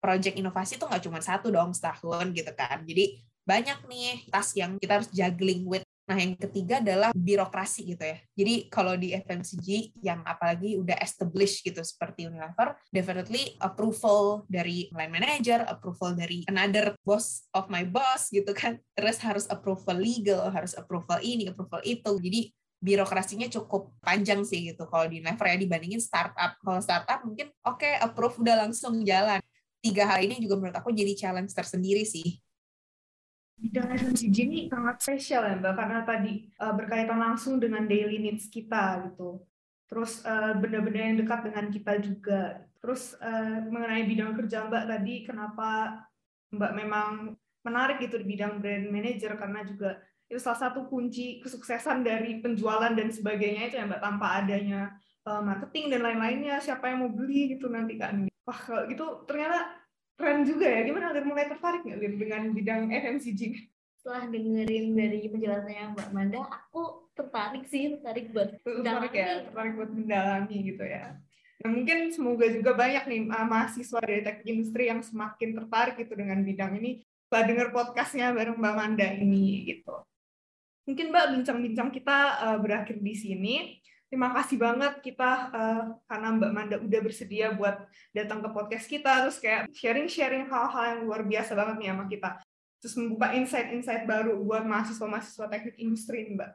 project 0.01 0.41
inovasi 0.41 0.81
itu 0.81 0.89
nggak 0.89 1.05
cuma 1.05 1.21
satu 1.21 1.53
dong 1.53 1.77
setahun 1.77 2.33
gitu 2.33 2.51
kan. 2.57 2.81
Jadi 2.83 3.21
banyak 3.45 3.85
nih 3.85 4.33
tas 4.33 4.57
yang 4.57 4.81
kita 4.81 4.99
harus 4.99 5.11
juggling 5.13 5.69
with 5.69 5.85
Nah, 6.11 6.19
yang 6.19 6.35
ketiga 6.35 6.83
adalah 6.83 7.15
birokrasi 7.15 7.95
gitu 7.95 8.03
ya. 8.03 8.19
Jadi 8.35 8.67
kalau 8.67 8.99
di 8.99 9.15
FMCG 9.15 9.95
yang 10.03 10.27
apalagi 10.27 10.75
udah 10.75 10.99
established 10.99 11.63
gitu 11.63 11.79
seperti 11.87 12.27
Unilever, 12.27 12.75
definitely 12.91 13.55
approval 13.63 14.43
dari 14.51 14.91
line 14.91 15.15
manager, 15.15 15.63
approval 15.71 16.19
dari 16.19 16.43
another 16.51 16.99
boss 17.07 17.47
of 17.55 17.71
my 17.71 17.87
boss 17.87 18.27
gitu 18.35 18.51
kan. 18.51 18.83
Terus 18.99 19.23
harus 19.23 19.47
approval 19.47 20.03
legal, 20.03 20.51
harus 20.51 20.75
approval 20.75 21.23
ini, 21.23 21.47
approval 21.47 21.79
itu. 21.87 22.11
Jadi 22.19 22.51
birokrasinya 22.83 23.47
cukup 23.47 23.95
panjang 24.03 24.43
sih 24.43 24.75
gitu 24.75 24.91
kalau 24.91 25.07
di 25.07 25.23
Unilever 25.23 25.47
ya 25.47 25.63
dibandingin 25.63 26.03
startup. 26.03 26.59
Kalau 26.59 26.83
startup 26.83 27.23
mungkin 27.23 27.55
oke 27.63 27.87
okay, 27.87 28.03
approve 28.03 28.35
udah 28.43 28.67
langsung 28.67 28.99
jalan. 29.07 29.39
Tiga 29.79 30.11
hal 30.11 30.27
ini 30.27 30.43
juga 30.43 30.59
menurut 30.59 30.75
aku 30.75 30.91
jadi 30.91 31.15
challenge 31.15 31.55
tersendiri 31.55 32.03
sih 32.03 32.43
bidang 33.61 33.89
FMCG 33.93 34.37
ini 34.49 34.61
sangat 34.73 34.97
spesial 35.05 35.45
ya 35.45 35.55
Mbak, 35.61 35.75
karena 35.77 36.01
tadi 36.03 36.33
uh, 36.57 36.73
berkaitan 36.73 37.21
langsung 37.21 37.61
dengan 37.61 37.85
daily 37.85 38.17
needs 38.17 38.49
kita 38.49 39.05
gitu. 39.13 39.45
Terus 39.87 40.25
uh, 40.25 40.57
benda-benda 40.57 41.01
yang 41.01 41.19
dekat 41.21 41.41
dengan 41.47 41.67
kita 41.69 41.93
juga. 42.01 42.41
Terus 42.81 43.15
uh, 43.21 43.61
mengenai 43.69 44.09
bidang 44.09 44.33
kerja 44.33 44.65
Mbak 44.67 44.85
tadi, 44.89 45.15
kenapa 45.29 46.01
Mbak 46.51 46.73
memang 46.73 47.37
menarik 47.61 48.01
gitu 48.01 48.17
di 48.17 48.27
bidang 48.27 48.59
brand 48.59 48.89
manager 48.89 49.37
karena 49.37 49.61
juga 49.69 50.01
itu 50.31 50.41
salah 50.41 50.71
satu 50.71 50.89
kunci 50.89 51.43
kesuksesan 51.45 52.07
dari 52.07 52.41
penjualan 52.41 52.95
dan 52.95 53.13
sebagainya 53.13 53.69
itu 53.69 53.77
ya 53.77 53.85
Mbak 53.85 54.01
tanpa 54.01 54.27
adanya 54.41 54.95
uh, 55.29 55.43
marketing 55.45 55.93
dan 55.93 56.01
lain-lainnya 56.07 56.57
siapa 56.63 56.89
yang 56.89 57.05
mau 57.05 57.13
beli 57.13 57.59
gitu 57.59 57.69
nanti 57.69 58.01
kan. 58.01 58.31
Wah 58.47 58.57
kalau 58.57 58.89
gitu 58.89 59.27
ternyata 59.29 59.80
keren 60.21 60.45
juga 60.45 60.69
ya. 60.69 60.81
Gimana 60.85 61.17
Lir 61.17 61.25
mulai 61.25 61.49
tertarik 61.49 61.83
nggak 61.83 61.99
Lir 61.99 62.15
dengan 62.21 62.43
bidang 62.53 62.93
FMCG? 62.93 63.41
Setelah 64.01 64.29
dengerin 64.29 64.97
dari 64.97 65.25
penjelasannya 65.29 65.85
Mbak 65.97 66.09
Manda, 66.13 66.41
aku 66.45 67.09
tertarik 67.17 67.65
sih, 67.69 67.97
tertarik 67.97 68.33
buat 68.33 68.61
tertarik 68.61 69.13
ya, 69.17 69.49
tertarik 69.49 69.73
buat 69.77 69.91
mendalami 69.93 70.57
gitu 70.73 70.85
ya. 70.85 71.17
Nah, 71.61 71.69
mungkin 71.69 72.09
semoga 72.09 72.49
juga 72.49 72.73
banyak 72.73 73.05
nih 73.05 73.21
uh, 73.29 73.45
mahasiswa 73.45 74.01
dari 74.01 74.25
teknik 74.25 74.47
industri 74.49 74.89
yang 74.89 75.05
semakin 75.05 75.51
tertarik 75.53 76.01
gitu 76.01 76.17
dengan 76.17 76.41
bidang 76.41 76.81
ini 76.81 77.05
setelah 77.29 77.45
dengar 77.47 77.69
podcastnya 77.77 78.33
bareng 78.33 78.57
Mbak 78.57 78.75
Manda 78.77 79.09
ini 79.13 79.69
gitu. 79.69 80.01
Mungkin 80.89 81.13
Mbak 81.13 81.27
bincang-bincang 81.37 81.89
kita 81.93 82.19
uh, 82.41 82.59
berakhir 82.59 82.97
di 83.05 83.13
sini 83.13 83.55
terima 84.11 84.35
kasih 84.35 84.59
banget 84.59 84.99
kita 85.01 85.31
uh, 85.55 85.83
karena 86.11 86.29
Mbak 86.35 86.53
Manda 86.53 86.77
udah 86.83 87.01
bersedia 87.01 87.55
buat 87.55 87.87
datang 88.11 88.43
ke 88.43 88.49
podcast 88.51 88.91
kita 88.91 89.25
terus 89.25 89.39
kayak 89.39 89.71
sharing-sharing 89.71 90.51
hal-hal 90.51 90.99
yang 90.99 91.01
luar 91.07 91.23
biasa 91.23 91.55
banget 91.55 91.77
nih 91.79 91.89
sama 91.95 92.05
kita 92.11 92.31
terus 92.81 92.95
membuka 92.97 93.31
insight-insight 93.37 94.05
baru 94.09 94.41
buat 94.41 94.65
mahasiswa-mahasiswa 94.65 95.47
teknik 95.53 95.77
industri 95.79 96.33
Mbak. 96.33 96.51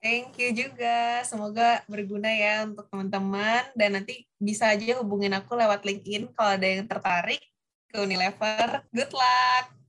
Thank 0.00 0.40
you 0.40 0.50
juga. 0.50 1.22
Semoga 1.28 1.84
berguna 1.86 2.32
ya 2.32 2.64
untuk 2.66 2.88
teman-teman 2.90 3.68
dan 3.76 4.00
nanti 4.00 4.26
bisa 4.40 4.72
aja 4.72 4.98
hubungin 4.98 5.30
aku 5.36 5.54
lewat 5.54 5.84
LinkedIn 5.86 6.32
kalau 6.34 6.56
ada 6.56 6.66
yang 6.66 6.88
tertarik 6.88 7.40
ke 7.86 7.96
Unilever. 8.00 8.82
Good 8.90 9.12
luck. 9.12 9.79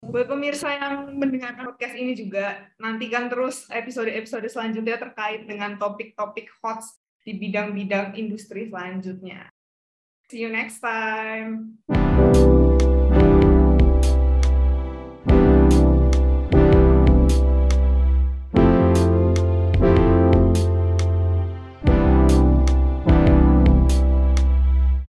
Buat 0.00 0.32
pemirsa 0.32 0.72
yang 0.72 1.12
mendengarkan 1.12 1.76
podcast 1.76 1.92
ini 1.92 2.16
juga, 2.16 2.72
nantikan 2.80 3.28
terus 3.28 3.68
episode-episode 3.68 4.48
selanjutnya 4.48 4.96
terkait 4.96 5.44
dengan 5.44 5.76
topik-topik 5.76 6.48
hot 6.64 6.80
di 7.20 7.36
bidang-bidang 7.36 8.16
industri 8.16 8.72
selanjutnya. 8.72 9.52
See 10.32 10.40
you 10.40 10.48
next 10.48 10.80
time. 10.80 11.84